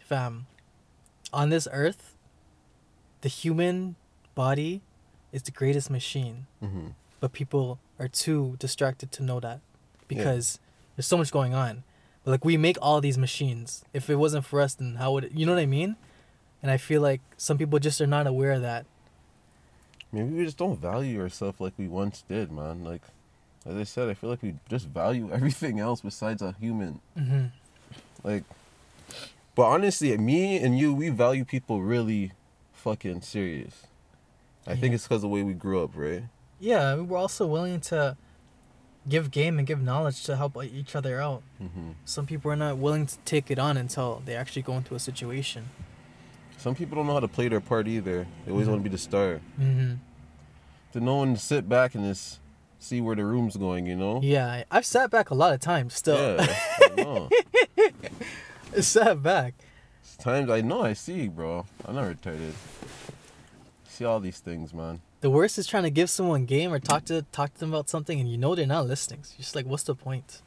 fam, 0.00 0.46
on 1.32 1.50
this 1.50 1.68
earth, 1.70 2.16
the 3.20 3.28
human 3.28 3.94
body 4.34 4.82
is 5.32 5.42
the 5.42 5.50
greatest 5.52 5.88
machine. 5.90 6.46
mm-hmm. 6.62 6.88
but 7.20 7.32
people 7.32 7.78
are 8.00 8.08
too 8.08 8.56
distracted 8.58 9.12
to 9.12 9.22
know 9.22 9.38
that 9.40 9.60
because 10.08 10.58
there's 10.96 11.06
so 11.06 11.16
much 11.16 11.30
going 11.30 11.54
on. 11.54 11.84
Like 12.24 12.44
we 12.44 12.56
make 12.56 12.76
all 12.80 13.00
these 13.00 13.18
machines. 13.18 13.84
If 13.92 14.08
it 14.08 14.16
wasn't 14.16 14.44
for 14.44 14.60
us, 14.60 14.74
then 14.74 14.96
how 14.96 15.12
would 15.12 15.24
it, 15.24 15.32
you 15.32 15.44
know 15.46 15.52
what 15.52 15.60
I 15.60 15.66
mean? 15.66 15.96
And 16.62 16.70
I 16.70 16.76
feel 16.76 17.02
like 17.02 17.20
some 17.36 17.58
people 17.58 17.78
just 17.78 18.00
are 18.00 18.06
not 18.06 18.26
aware 18.26 18.52
of 18.52 18.62
that. 18.62 18.86
Maybe 20.12 20.28
we 20.28 20.44
just 20.44 20.58
don't 20.58 20.78
value 20.78 21.20
ourselves 21.20 21.60
like 21.60 21.72
we 21.76 21.88
once 21.88 22.22
did, 22.28 22.52
man. 22.52 22.84
Like, 22.84 23.02
as 23.66 23.74
I 23.76 23.82
said, 23.84 24.08
I 24.08 24.14
feel 24.14 24.30
like 24.30 24.42
we 24.42 24.54
just 24.68 24.86
value 24.88 25.30
everything 25.32 25.80
else 25.80 26.00
besides 26.00 26.42
a 26.42 26.54
human. 26.60 27.00
hmm 27.16 27.46
Like, 28.22 28.44
but 29.54 29.64
honestly, 29.64 30.16
me 30.16 30.58
and 30.58 30.78
you, 30.78 30.94
we 30.94 31.08
value 31.08 31.44
people 31.44 31.82
really 31.82 32.32
fucking 32.72 33.22
serious. 33.22 33.86
I 34.66 34.76
think 34.76 34.94
it's 34.94 35.04
because 35.04 35.16
of 35.16 35.22
the 35.22 35.28
way 35.28 35.42
we 35.42 35.54
grew 35.54 35.82
up, 35.82 35.90
right? 35.94 36.24
Yeah, 36.60 36.94
we're 36.96 37.18
also 37.18 37.46
willing 37.46 37.80
to 37.80 38.16
give 39.08 39.30
game 39.30 39.58
and 39.58 39.66
give 39.66 39.80
knowledge 39.82 40.22
to 40.24 40.36
help 40.36 40.56
each 40.64 40.94
other 40.94 41.20
out. 41.20 41.42
hmm 41.58 41.92
Some 42.04 42.26
people 42.26 42.50
are 42.50 42.56
not 42.56 42.78
willing 42.78 43.06
to 43.06 43.18
take 43.24 43.50
it 43.50 43.58
on 43.58 43.76
until 43.76 44.22
they 44.24 44.34
actually 44.36 44.62
go 44.62 44.76
into 44.76 44.94
a 44.94 44.98
situation. 45.00 45.70
Some 46.58 46.74
people 46.76 46.96
don't 46.96 47.06
know 47.08 47.14
how 47.14 47.20
to 47.20 47.28
play 47.28 47.48
their 47.48 47.60
part 47.60 47.88
either. 47.88 48.26
They 48.44 48.52
always 48.52 48.66
Mhm. 48.66 48.70
want 48.70 48.80
to 48.84 48.88
be 48.90 48.94
the 48.94 48.98
star. 48.98 49.40
hmm 49.56 49.94
To 50.92 51.00
know 51.00 51.20
when 51.20 51.34
to 51.34 51.40
sit 51.40 51.68
back 51.68 51.94
and 51.96 52.04
just 52.04 52.38
see 52.78 53.00
where 53.00 53.16
the 53.16 53.24
room's 53.24 53.56
going, 53.56 53.86
you 53.86 53.96
know? 53.96 54.20
Yeah, 54.22 54.64
I've 54.70 54.86
sat 54.86 55.10
back 55.10 55.30
a 55.30 55.34
lot 55.34 55.52
of 55.54 55.60
times. 55.60 55.94
Still, 55.94 56.36
Yeah, 56.38 56.56
I 56.80 56.94
know. 56.96 57.30
sat 58.80 59.22
back. 59.22 59.54
times 60.18 60.50
I 60.50 60.60
know 60.60 60.82
I 60.84 60.92
see, 60.92 61.26
bro. 61.28 61.66
I'm 61.84 61.94
not 61.96 62.04
retarded. 62.04 62.52
See 63.88 64.04
all 64.04 64.20
these 64.20 64.38
things, 64.38 64.72
man. 64.72 65.00
The 65.22 65.30
worst 65.30 65.56
is 65.56 65.68
trying 65.68 65.84
to 65.84 65.90
give 65.90 66.10
someone 66.10 66.46
game 66.46 66.72
or 66.72 66.80
talk 66.80 67.04
to 67.04 67.22
talk 67.30 67.54
to 67.54 67.60
them 67.60 67.72
about 67.72 67.88
something 67.88 68.18
and 68.18 68.28
you 68.28 68.36
know 68.36 68.56
they're 68.56 68.66
not 68.66 68.88
listening. 68.88 69.20
So 69.22 69.34
you're 69.38 69.44
just 69.44 69.54
like, 69.54 69.66
what's 69.66 69.84
the 69.84 69.94
point? 69.94 70.42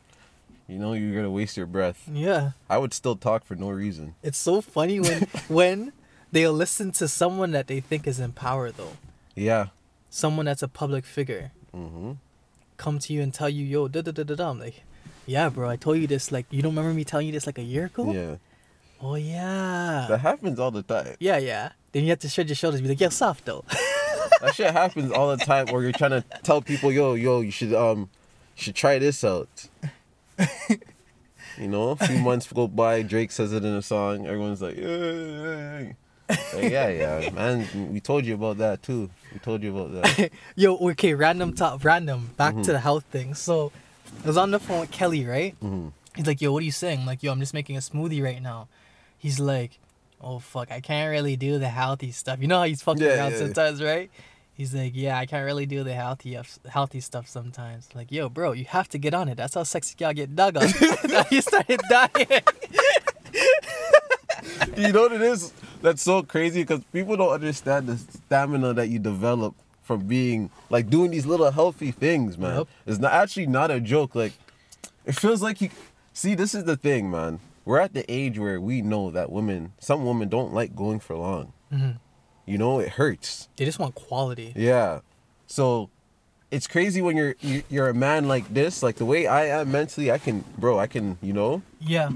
You 0.68 0.78
know 0.78 0.92
you're 0.92 1.16
gonna 1.16 1.32
waste 1.32 1.56
your 1.56 1.66
breath. 1.66 2.10
Yeah. 2.12 2.52
I 2.70 2.78
would 2.78 2.94
still 2.94 3.16
talk 3.16 3.46
for 3.46 3.56
no 3.56 3.70
reason. 3.70 4.16
It's 4.22 4.38
so 4.38 4.60
funny 4.60 5.00
when 5.00 5.22
when 5.48 5.94
they'll 6.34 6.52
listen 6.52 6.92
to 6.94 7.08
someone 7.08 7.52
that 7.52 7.68
they 7.68 7.80
think 7.80 8.06
is 8.06 8.20
in 8.20 8.34
power 8.34 8.70
though. 8.70 8.98
Yeah. 9.34 9.68
Someone 10.10 10.46
that's 10.46 10.62
a 10.62 10.68
public 10.68 11.06
figure. 11.06 11.52
Mm-hmm. 11.74 12.12
Come 12.76 13.00
to 13.00 13.14
you 13.14 13.22
and 13.22 13.34
tell 13.34 13.48
you, 13.50 13.64
yo, 13.64 13.88
da 13.88 14.02
da 14.02 14.12
da 14.12 14.24
da 14.24 14.36
da. 14.36 14.50
I'm 14.50 14.60
like, 14.60 14.84
yeah, 15.26 15.48
bro, 15.48 15.70
I 15.70 15.78
told 15.78 16.00
you 16.00 16.08
this 16.08 16.34
like 16.34 16.48
you 16.52 16.62
don't 16.62 16.76
remember 16.76 16.94
me 16.94 17.06
telling 17.06 17.28
you 17.28 17.32
this 17.32 17.46
like 17.46 17.60
a 17.60 17.64
year 17.64 17.86
ago? 17.86 18.12
Yeah. 18.12 18.36
Oh 19.02 19.16
yeah. 19.16 20.08
That 20.10 20.20
happens 20.20 20.60
all 20.60 20.72
the 20.72 20.84
time. 20.84 21.16
yeah, 21.20 21.38
yeah. 21.38 21.70
Then 21.94 22.04
you 22.04 22.10
have 22.10 22.20
to 22.20 22.28
shrug 22.28 22.50
your 22.50 22.58
shoulders 22.58 22.80
and 22.82 22.84
be 22.84 22.90
like, 22.90 23.00
yeah, 23.00 23.08
soft 23.08 23.46
though. 23.46 23.64
That 24.42 24.54
shit 24.56 24.72
happens 24.72 25.12
all 25.12 25.36
the 25.36 25.44
time 25.44 25.68
where 25.68 25.82
you're 25.82 25.92
trying 25.92 26.12
to 26.12 26.24
tell 26.44 26.62
people, 26.62 26.92
yo, 26.92 27.14
yo, 27.14 27.42
you 27.42 27.52
should 27.52 27.74
um 27.74 28.10
you 28.58 28.64
should 28.64 28.76
try 28.76 29.00
this 29.00 29.24
out. 29.24 29.68
you 31.58 31.68
know, 31.68 31.90
a 31.92 31.96
few 31.96 32.20
months 32.20 32.52
go 32.52 32.68
by, 32.68 33.02
Drake 33.02 33.32
says 33.32 33.54
it 33.54 33.64
in 33.64 33.74
a 33.74 33.82
song, 33.82 34.26
everyone's 34.28 34.62
like, 34.62 34.78
yeah, 34.78 34.88
yeah, 34.88 35.80
yeah. 35.80 35.92
Like, 36.54 36.72
yeah, 36.72 36.88
yeah, 36.90 37.30
man. 37.32 37.94
We 37.94 38.00
told 38.00 38.26
you 38.26 38.34
about 38.34 38.58
that 38.58 38.82
too. 38.82 39.10
We 39.32 39.40
told 39.40 39.62
you 39.62 39.78
about 39.78 40.02
that. 40.18 40.32
Yo, 40.56 40.76
okay, 40.78 41.14
random 41.14 41.54
top, 41.54 41.86
random. 41.86 42.32
Back 42.36 42.56
to 42.64 42.72
the 42.72 42.80
health 42.80 43.04
thing. 43.12 43.36
So, 43.36 43.72
I 44.24 44.28
was 44.28 44.36
on 44.38 44.50
the 44.50 44.60
phone 44.60 44.80
with 44.80 44.92
Kelly, 44.92 45.24
right? 45.26 45.56
Mhm. 45.64 45.92
He's 46.16 46.26
like, 46.26 46.42
"Yo, 46.42 46.52
what 46.52 46.64
are 46.64 46.66
you 46.66 46.72
saying?" 46.72 47.02
I'm 47.02 47.06
like, 47.06 47.22
"Yo, 47.22 47.32
I'm 47.32 47.40
just 47.40 47.54
making 47.54 47.78
a 47.78 47.80
smoothie 47.80 48.24
right 48.24 48.42
now." 48.42 48.68
He's 49.20 49.40
like, 49.40 49.78
"Oh 50.26 50.40
fuck, 50.40 50.72
I 50.72 50.82
can't 50.82 51.12
really 51.12 51.38
do 51.38 51.60
the 51.60 51.70
healthy 51.70 52.12
stuff." 52.12 52.40
You 52.42 52.48
know 52.48 52.58
how 52.58 52.64
he's 52.66 52.82
fucking 52.82 53.02
Yeah, 53.02 53.18
around 53.18 53.32
yeah. 53.34 53.38
sometimes, 53.38 53.82
right? 53.82 54.10
He's 54.56 54.74
like, 54.74 54.94
"Yeah, 54.96 55.18
I 55.18 55.26
can't 55.26 55.46
really 55.46 55.66
do 55.66 55.84
the 55.84 55.94
healthy 55.94 56.38
healthy 56.68 57.00
stuff 57.00 57.28
sometimes." 57.28 57.88
Like, 57.94 58.12
yo, 58.12 58.30
bro, 58.30 58.54
you 58.54 58.66
have 58.66 58.90
to 58.90 58.98
get 58.98 59.14
on 59.14 59.30
it. 59.30 59.36
That's 59.36 59.54
how 59.54 59.64
sexy 59.64 59.96
y'all 60.00 60.14
get 60.14 60.36
dug 60.36 60.58
on. 60.58 60.64
you 61.32 61.42
started 61.42 61.82
dying. 61.90 62.28
you 64.78 64.92
know 64.92 65.04
what 65.04 65.14
it 65.14 65.22
is? 65.22 65.54
That's 65.82 66.02
so 66.02 66.24
crazy 66.24 66.64
because 66.64 66.82
people 66.92 67.18
don't 67.18 67.34
understand 67.34 67.88
the 67.88 67.98
stamina 67.98 68.74
that 68.74 68.90
you 68.90 69.00
develop 69.00 69.54
from 69.84 70.08
being 70.08 70.50
like 70.70 70.90
doing 70.90 71.12
these 71.12 71.26
little 71.26 71.52
healthy 71.52 71.92
things, 71.92 72.38
man. 72.38 72.60
Yep. 72.60 72.68
It's 72.88 73.00
not 73.00 73.14
actually 73.14 73.48
not 73.48 73.72
a 73.72 73.80
joke. 73.80 74.16
Like 74.16 74.34
it 75.06 75.16
feels 75.16 75.42
like 75.42 75.62
you 75.62 75.70
see. 76.14 76.34
This 76.34 76.56
is 76.56 76.64
the 76.64 76.76
thing, 76.76 77.12
man. 77.12 77.40
We're 77.66 77.80
at 77.80 77.94
the 77.94 78.06
age 78.12 78.38
where 78.38 78.62
we 78.62 78.82
know 78.82 79.10
that 79.12 79.32
women, 79.32 79.74
some 79.80 80.06
women 80.06 80.30
don't 80.30 80.54
like 80.54 80.76
going 80.76 81.00
for 81.00 81.16
long. 81.16 81.52
Mhm. 81.74 81.98
You 82.46 82.58
know, 82.60 82.80
it 82.80 82.90
hurts. 82.90 83.50
They 83.58 83.66
just 83.66 83.80
want 83.80 83.96
quality. 83.96 84.54
Yeah. 84.56 85.00
So 85.48 85.90
it's 86.52 86.68
crazy 86.68 87.02
when 87.02 87.18
you're 87.18 87.36
you- 87.42 87.64
you're 87.70 87.90
a 87.90 87.94
man 87.94 88.28
like 88.28 88.54
this, 88.54 88.84
like 88.84 88.98
the 88.98 89.06
way 89.06 89.26
I 89.26 89.46
am 89.48 89.72
mentally. 89.72 90.12
I 90.12 90.20
can, 90.20 90.44
bro. 90.58 90.78
I 90.80 90.86
can, 90.88 91.18
you 91.22 91.34
know. 91.34 91.64
Yeah. 91.80 92.10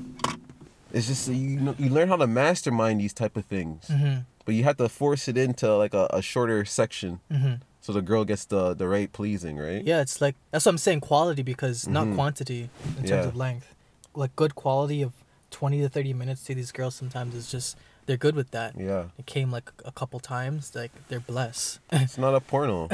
It's 0.94 1.08
just 1.08 1.28
you 1.28 1.60
know, 1.60 1.76
you 1.80 1.90
learn 1.90 2.08
how 2.10 2.16
to 2.18 2.28
mastermind 2.28 3.00
these 3.00 3.14
type 3.14 3.36
of 3.38 3.46
things, 3.46 3.86
Mhm. 3.90 4.26
but 4.46 4.56
you 4.56 4.64
have 4.64 4.78
to 4.78 4.90
force 4.90 5.28
it 5.28 5.38
into 5.38 5.76
like 5.76 5.94
a, 5.94 6.08
a 6.12 6.22
shorter 6.22 6.66
section, 6.66 7.20
Mhm. 7.32 7.62
so 7.82 7.94
the 7.94 8.02
girl 8.02 8.24
gets 8.26 8.46
the 8.46 8.74
the 8.74 8.88
right 8.88 9.12
pleasing, 9.12 9.58
right? 9.58 9.84
Yeah, 9.86 10.02
it's 10.02 10.20
like 10.22 10.36
that's 10.52 10.66
what 10.66 10.72
I'm 10.72 10.78
saying. 10.80 11.02
Quality 11.02 11.44
because 11.44 11.88
not 11.88 12.06
Mhm. 12.08 12.16
quantity 12.16 12.70
in 12.98 13.06
terms 13.06 13.10
Yeah. 13.10 13.24
of 13.28 13.36
length. 13.36 13.76
Like 14.16 14.36
good 14.36 14.56
quality 14.56 15.02
of 15.04 15.14
twenty 15.52 15.82
to 15.82 15.90
thirty 15.90 16.14
minutes 16.14 16.44
to 16.46 16.56
these 16.56 16.72
girls 16.72 16.96
sometimes 16.96 17.36
is 17.36 17.52
just 17.52 17.78
they're 18.06 18.18
good 18.18 18.36
with 18.36 18.52
that. 18.52 18.74
Yeah. 18.78 19.06
It 19.18 19.26
came 19.26 19.52
like 19.52 19.72
a 19.86 19.92
couple 19.92 20.20
times. 20.20 20.74
Like 20.76 20.92
they're 21.10 21.20
blessed. 21.20 21.80
It's 21.92 22.18
not 22.18 22.34
a 22.36 22.40
porno. 22.40 22.90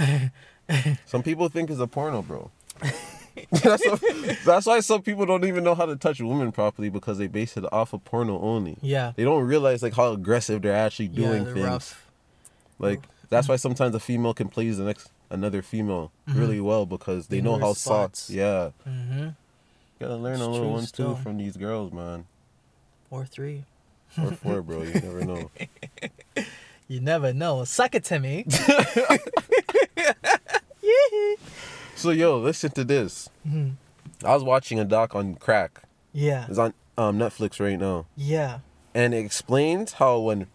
some 1.05 1.23
people 1.23 1.47
think 1.49 1.69
it's 1.69 1.79
a 1.79 1.87
porno, 1.87 2.21
bro. 2.21 2.51
that's, 3.51 3.85
what- 3.85 4.01
that's 4.45 4.65
why 4.65 4.79
some 4.79 5.01
people 5.01 5.25
don't 5.25 5.45
even 5.45 5.63
know 5.63 5.75
how 5.75 5.85
to 5.85 5.95
touch 5.95 6.19
women 6.19 6.51
properly 6.51 6.89
because 6.89 7.17
they 7.17 7.27
base 7.27 7.55
it 7.57 7.65
off 7.71 7.93
of 7.93 8.03
porno 8.05 8.39
only. 8.41 8.77
yeah. 8.81 9.13
They 9.15 9.23
don't 9.23 9.43
realize 9.45 9.81
like 9.83 9.93
how 9.93 10.11
aggressive 10.11 10.61
they're 10.61 10.73
actually 10.75 11.07
Yeah, 11.07 11.27
doing 11.27 11.43
they're 11.45 11.53
things. 11.53 11.65
rough. 11.65 12.07
Like 12.79 13.01
that's 13.29 13.47
why 13.47 13.55
sometimes 13.57 13.95
a 13.95 13.99
female 13.99 14.33
can 14.33 14.49
please 14.49 14.77
the 14.77 14.83
next 14.83 15.09
another 15.29 15.61
female 15.61 16.11
Mhm. 16.29 16.39
really 16.39 16.61
well 16.61 16.85
because 16.85 17.27
they 17.27 17.39
In 17.39 17.45
know 17.45 17.57
how 17.57 17.73
soft. 17.73 18.29
Yeah, 18.29 18.71
Mm-hmm. 18.87 19.29
gotta 19.99 20.15
learn 20.15 20.39
a 20.41 20.47
little 20.47 20.59
true 20.59 20.69
one 20.73 20.85
still. 20.85 21.15
too 21.15 21.21
from 21.23 21.37
these 21.37 21.57
girls, 21.57 21.91
man. 21.91 22.25
Or 23.15 23.25
three. 23.25 23.63
Or 24.21 24.32
four, 24.32 24.62
bro. 24.62 24.84
You 24.84 24.93
never 24.93 25.25
know. 25.25 25.51
You 26.88 26.99
never 27.01 27.34
know. 27.34 27.63
Suck 27.63 27.95
it 27.95 28.04
to 28.06 28.19
me. 28.19 28.45
So 31.95 32.12
yo, 32.12 32.38
listen 32.38 32.71
to 32.71 32.84
this. 32.84 33.30
Mhm. 33.47 33.73
I 34.23 34.34
was 34.36 34.43
watching 34.43 34.80
a 34.80 34.86
doc 34.86 35.15
on 35.15 35.36
crack. 35.36 35.82
Yeah. 36.13 36.45
It's 36.47 36.60
on 36.60 36.73
um, 36.97 37.17
Netflix 37.17 37.60
right 37.60 37.80
now, 37.80 38.06
Yeah. 38.15 38.60
and 38.93 39.13
it 39.13 39.25
explains 39.25 39.93
how 39.93 40.19
when 40.19 40.47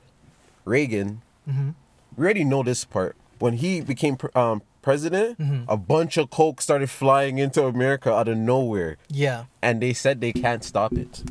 Reagan, 0.65 1.23
Mm-hmm. 1.49 1.71
we 2.17 2.25
already 2.25 2.45
know 2.45 2.63
this 2.63 2.85
part. 2.85 3.17
When 3.41 3.55
he 3.55 3.81
became 3.81 4.17
um, 4.37 4.63
president, 4.83 5.39
Mhm. 5.39 5.65
a 5.67 5.77
bunch 5.77 6.17
of 6.17 6.31
coke 6.31 6.61
started 6.63 6.91
flying 6.91 7.39
into 7.39 7.65
America 7.65 8.13
out 8.13 8.29
of 8.29 8.37
nowhere, 8.39 8.99
Yeah. 9.09 9.45
and 9.63 9.83
they 9.83 9.93
said 9.95 10.21
they 10.21 10.33
can't 10.33 10.63
stop 10.63 10.93
it. 10.93 11.25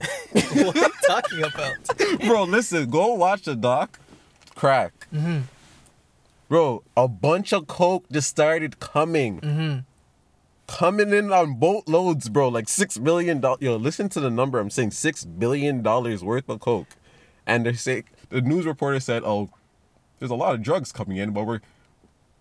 what 0.32 0.76
are 0.76 0.80
you 0.80 0.92
talking 1.06 1.42
about? 1.42 2.20
bro, 2.26 2.44
listen, 2.44 2.88
go 2.90 3.14
watch 3.14 3.42
the 3.42 3.56
doc. 3.56 3.98
Crack. 4.54 5.08
Mm-hmm. 5.12 5.40
Bro, 6.48 6.82
a 6.96 7.08
bunch 7.08 7.52
of 7.52 7.66
coke 7.66 8.04
just 8.10 8.28
started 8.28 8.80
coming. 8.80 9.40
Mm-hmm. 9.40 9.78
Coming 10.66 11.12
in 11.12 11.32
on 11.32 11.58
boatloads, 11.58 12.28
bro. 12.28 12.48
Like 12.48 12.68
six 12.68 12.98
billion 12.98 13.40
dollars. 13.40 13.62
Yo, 13.62 13.76
listen 13.76 14.08
to 14.10 14.20
the 14.20 14.30
number. 14.30 14.58
I'm 14.58 14.70
saying 14.70 14.92
six 14.92 15.24
billion 15.24 15.82
dollars 15.82 16.22
worth 16.22 16.48
of 16.48 16.60
coke. 16.60 16.88
And 17.46 17.64
they're 17.64 17.74
saying 17.74 18.04
the 18.28 18.40
news 18.40 18.66
reporter 18.66 19.00
said, 19.00 19.22
Oh, 19.24 19.50
there's 20.18 20.30
a 20.30 20.36
lot 20.36 20.54
of 20.54 20.62
drugs 20.62 20.92
coming 20.92 21.16
in, 21.16 21.32
but 21.32 21.46
we're 21.46 21.60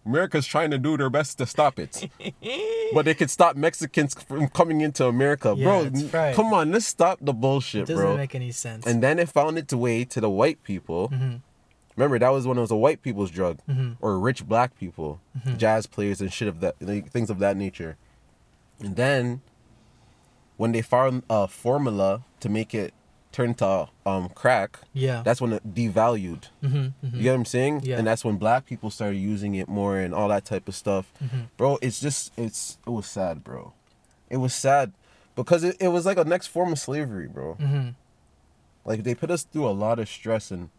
America's 0.08 0.46
trying 0.46 0.72
to 0.72 0.78
do 0.78 0.96
their 0.98 1.10
best 1.10 1.38
to 1.40 1.46
stop 1.46 1.78
it. 1.80 2.10
but 2.94 3.06
they 3.06 3.14
could 3.14 3.30
stop 3.30 3.56
Mexicans 3.56 4.14
from 4.14 4.48
coming 4.48 4.82
into 4.82 5.06
America. 5.06 5.54
Yeah, 5.58 5.66
bro, 5.90 6.10
right. 6.14 6.36
come 6.36 6.54
on, 6.54 6.72
let's 6.72 6.86
stop 6.88 7.20
the 7.22 7.34
bullshit, 7.34 7.88
Doesn't 7.88 7.96
bro. 8.04 8.16
make 8.18 8.34
any 8.34 8.52
sense. 8.52 8.86
and 8.88 9.04
then 9.04 9.20
it 9.20 9.30
found 9.30 9.58
its 9.58 9.74
way 9.74 10.06
to 10.06 10.22
the 10.22 10.30
white 10.30 10.64
people. 10.64 11.10
Mhm. 11.10 11.42
Remember, 11.98 12.20
that 12.20 12.30
was 12.30 12.46
when 12.48 12.58
it 12.58 12.62
was 12.62 12.72
a 12.72 12.76
white 12.76 13.02
people's 13.02 13.32
drug, 13.32 13.58
Mhm. 13.68 13.98
or 14.00 14.20
rich 14.20 14.48
black 14.48 14.78
people, 14.78 15.20
Mm-hmm. 15.38 15.58
jazz 15.58 15.88
players 15.88 16.22
and 16.22 16.32
shit 16.32 16.48
of 16.48 16.60
that, 16.62 16.76
like, 16.80 17.10
things 17.12 17.30
of 17.30 17.40
that 17.40 17.58
nature. 17.58 17.98
And 18.80 18.96
then, 18.96 19.42
when 20.58 20.72
they 20.72 20.82
found 20.84 21.24
a 21.30 21.48
formula 21.48 22.24
to 22.40 22.50
make 22.50 22.74
it 22.76 22.94
turn 23.38 23.54
to 23.54 23.88
um, 24.04 24.30
crack, 24.30 24.80
yeah. 24.94 25.22
that's 25.24 25.40
when 25.40 25.54
it 25.54 25.76
devalued. 25.76 26.46
mm-hmm. 26.64 26.88
You 27.16 27.22
get 27.22 27.30
what 27.30 27.36
I'm 27.36 27.46
saying? 27.46 27.82
Yeah. 27.84 28.00
And 28.00 28.08
that's 28.08 28.26
when 28.26 28.38
black 28.38 28.66
people 28.66 28.90
started 28.90 29.18
using 29.18 29.54
it 29.54 29.68
more 29.68 30.00
and 30.00 30.12
all 30.12 30.28
that 30.30 30.44
type 30.44 30.68
of 30.68 30.74
stuff. 30.74 31.12
Mm-hmm. 31.24 31.42
Bro, 31.56 31.78
it's 31.84 32.00
just 32.00 32.34
it's 32.36 32.80
it 32.88 32.90
was 32.90 33.06
sad, 33.06 33.44
bro. 33.44 33.74
It 34.32 34.38
was 34.38 34.56
sad 34.56 34.92
because 35.36 35.64
it, 35.64 35.78
it 35.80 35.90
was 35.90 36.04
like 36.04 36.18
a 36.18 36.24
next 36.24 36.48
form 36.48 36.72
of 36.72 36.80
slavery, 36.80 37.28
bro. 37.28 37.58
Mm-hmm. 37.60 37.90
Like 38.86 39.04
they 39.04 39.14
put 39.14 39.30
us 39.30 39.44
through 39.44 39.68
a 39.68 39.76
lot 39.86 40.00
of 40.00 40.10
stress 40.10 40.50
and 40.50 40.70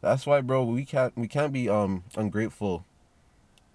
that's 0.00 0.24
why, 0.24 0.40
bro, 0.40 0.62
we 0.62 0.84
can't 0.84 1.16
we 1.16 1.26
can't 1.26 1.52
be 1.52 1.68
um 1.68 2.04
ungrateful 2.16 2.84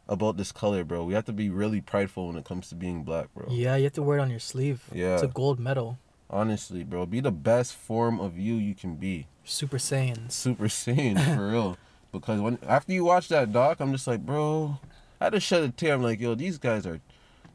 about 0.07 0.37
this 0.37 0.53
color, 0.53 0.85
bro. 0.85 1.03
We 1.03 1.13
have 1.13 1.25
to 1.25 1.33
be 1.33 1.49
really 1.49 1.81
prideful 1.81 2.27
when 2.27 2.37
it 2.37 2.45
comes 2.45 2.69
to 2.69 2.75
being 2.75 3.03
black, 3.03 3.33
bro. 3.33 3.47
Yeah, 3.49 3.75
you 3.75 3.83
have 3.83 3.93
to 3.93 4.01
wear 4.01 4.19
it 4.19 4.21
on 4.21 4.29
your 4.29 4.39
sleeve. 4.39 4.81
Yeah. 4.93 5.15
It's 5.15 5.23
a 5.23 5.27
gold 5.27 5.59
medal. 5.59 5.97
Honestly, 6.29 6.83
bro, 6.83 7.05
be 7.05 7.19
the 7.21 7.31
best 7.31 7.73
form 7.73 8.19
of 8.19 8.37
you 8.37 8.53
you 8.55 8.75
can 8.75 8.95
be. 8.95 9.27
Super 9.43 9.77
Saiyan. 9.77 10.31
Super 10.31 10.65
Saiyan, 10.65 11.17
for 11.35 11.49
real. 11.49 11.77
Because 12.11 12.39
when 12.39 12.59
after 12.67 12.93
you 12.93 13.03
watch 13.03 13.27
that 13.29 13.51
doc, 13.51 13.79
I'm 13.79 13.91
just 13.91 14.05
like, 14.07 14.25
bro, 14.25 14.77
I 15.19 15.25
had 15.25 15.33
to 15.33 15.39
shed 15.39 15.63
a 15.63 15.69
tear. 15.69 15.93
I'm 15.95 16.03
like, 16.03 16.19
yo, 16.19 16.35
these 16.35 16.57
guys 16.57 16.85
are, 16.85 16.99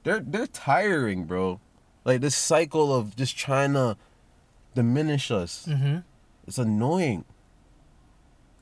they're 0.03 0.21
they're 0.21 0.47
tiring, 0.49 1.25
bro. 1.25 1.61
Like 2.05 2.21
this 2.21 2.35
cycle 2.37 2.95
of 2.95 3.17
just 3.17 3.37
trying 3.37 3.75
to 3.75 3.97
diminish 4.75 5.31
us. 5.31 5.67
Mm-hmm. 5.69 5.99
It's 6.47 6.59
annoying. 6.59 7.25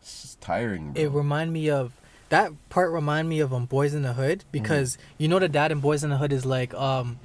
It's 0.00 0.22
just 0.22 0.40
tiring, 0.40 0.92
bro. 0.92 1.02
It 1.02 1.10
remind 1.10 1.52
me 1.52 1.70
of 1.70 1.92
that 2.28 2.52
part. 2.68 2.90
Remind 2.92 3.28
me 3.28 3.40
of 3.40 3.52
um 3.52 3.64
Boys 3.66 3.94
in 3.94 4.02
the 4.02 4.12
Hood 4.12 4.40
Mm-hmm. 4.40 4.48
because 4.52 4.98
you 5.18 5.28
know 5.28 5.38
the 5.38 5.48
dad 5.48 5.72
in 5.72 5.80
Boys 5.80 6.04
in 6.04 6.10
the 6.10 6.18
Hood 6.18 6.32
is 6.32 6.44
like 6.44 6.74
um, 6.74 7.18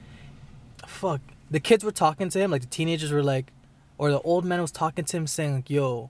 fuck. 0.86 1.22
The 1.50 1.60
kids 1.60 1.84
were 1.84 1.92
talking 1.92 2.30
to 2.30 2.40
him 2.40 2.52
like 2.52 2.62
the 2.62 2.68
teenagers 2.68 3.12
were 3.12 3.24
like, 3.24 3.52
or 3.98 4.12
the 4.12 4.20
old 4.22 4.46
man 4.46 4.62
was 4.62 4.72
talking 4.72 5.06
to 5.06 5.18
him 5.18 5.28
saying 5.28 5.56
like, 5.56 5.70
yo, 5.70 6.10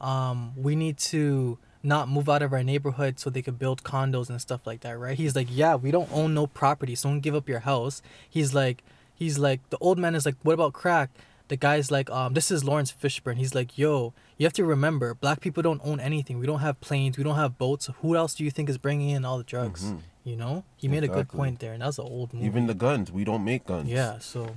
um, 0.00 0.52
we 0.56 0.76
need 0.76 0.98
to 0.98 1.58
not 1.82 2.08
move 2.08 2.28
out 2.28 2.42
of 2.42 2.52
our 2.52 2.62
neighborhood 2.62 3.18
so 3.18 3.28
they 3.30 3.42
could 3.42 3.58
build 3.58 3.82
condos 3.82 4.28
and 4.30 4.40
stuff 4.40 4.66
like 4.66 4.80
that, 4.80 4.98
right? 4.98 5.16
He's 5.16 5.34
like, 5.36 5.48
yeah, 5.50 5.74
we 5.74 5.90
don't 5.90 6.10
own 6.12 6.34
no 6.34 6.46
property, 6.46 6.94
so 6.94 7.08
don't 7.08 7.20
give 7.20 7.34
up 7.34 7.48
your 7.48 7.60
house. 7.60 8.02
He's 8.28 8.54
like, 8.54 8.82
he's 9.14 9.38
like, 9.38 9.68
the 9.70 9.78
old 9.78 9.98
man 9.98 10.14
is 10.14 10.24
like, 10.26 10.36
what 10.42 10.52
about 10.54 10.72
crack? 10.72 11.10
the 11.48 11.56
guy's 11.56 11.90
like, 11.90 12.08
um, 12.10 12.32
this 12.32 12.50
is 12.50 12.64
Laurence 12.64 12.90
Fishburne. 12.90 13.36
He's 13.36 13.54
like, 13.54 13.76
yo, 13.76 14.14
you 14.38 14.46
have 14.46 14.54
to 14.54 14.64
remember, 14.64 15.12
black 15.14 15.40
people 15.42 15.62
don't 15.62 15.80
own 15.84 16.00
anything. 16.00 16.38
We 16.38 16.46
don't 16.46 16.60
have 16.60 16.80
planes. 16.80 17.18
We 17.18 17.22
don't 17.24 17.36
have 17.36 17.58
boats. 17.58 17.90
Who 18.00 18.16
else 18.16 18.34
do 18.34 18.44
you 18.44 18.50
think 18.50 18.70
is 18.70 18.78
bringing 18.78 19.10
in 19.10 19.26
all 19.26 19.36
the 19.36 19.44
drugs? 19.44 19.84
Mhm. 19.84 19.98
You 20.24 20.36
know, 20.36 20.64
he 20.74 20.88
made 20.88 21.04
a 21.04 21.08
good 21.08 21.28
point 21.28 21.58
there, 21.60 21.74
and 21.74 21.82
that 21.82 21.86
was 21.88 21.98
an 21.98 22.06
old 22.06 22.32
movie. 22.32 22.46
Even 22.46 22.66
the 22.66 22.72
guns, 22.72 23.12
we 23.12 23.24
don't 23.24 23.44
make 23.44 23.66
guns. 23.66 23.90
yeah. 23.90 24.18
So 24.20 24.56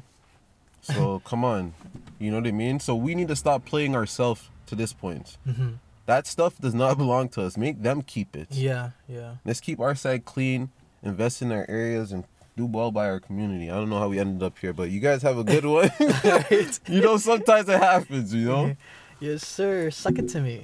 So 0.93 1.19
come 1.25 1.43
on, 1.43 1.73
you 2.19 2.31
know 2.31 2.37
what 2.37 2.47
I 2.47 2.51
mean. 2.51 2.79
So 2.79 2.95
we 2.95 3.13
need 3.15 3.27
to 3.29 3.35
stop 3.35 3.65
playing 3.65 3.95
ourselves 3.95 4.49
to 4.67 4.75
this 4.75 4.93
point. 4.93 5.37
hmm 5.45 5.73
That 6.05 6.25
stuff 6.27 6.57
does 6.59 6.73
not 6.73 6.97
belong 6.97 7.29
to 7.35 7.43
us. 7.43 7.57
Make 7.57 7.81
them 7.83 8.01
keep 8.01 8.35
it. 8.35 8.47
yeah, 8.51 8.91
yeah. 9.07 9.35
Let's 9.45 9.59
keep 9.61 9.79
our 9.79 9.95
side 9.95 10.23
clean, 10.25 10.69
invest 11.03 11.41
in 11.41 11.51
our 11.51 11.65
areas, 11.69 12.11
and 12.13 12.23
do 12.55 12.65
well 12.65 12.91
by 12.91 13.05
our 13.09 13.19
community. 13.19 13.69
I 13.69 13.75
don't 13.75 13.89
know 13.89 13.99
how 13.99 14.07
we 14.09 14.17
ended 14.19 14.41
up 14.41 14.57
here, 14.57 14.73
but 14.73 14.89
you 14.89 14.99
guys 14.99 15.21
have 15.21 15.37
a 15.37 15.43
good 15.43 15.65
one. 15.77 15.91
You 16.87 17.01
know, 17.01 17.17
sometimes 17.17 17.67
it 17.69 17.79
happens. 17.79 18.33
You 18.33 18.45
know. 18.45 18.75
Yes, 19.19 19.41
sir. 19.47 19.89
Suck 19.89 20.19
it 20.19 20.29
to 20.29 20.41
me. 20.41 20.61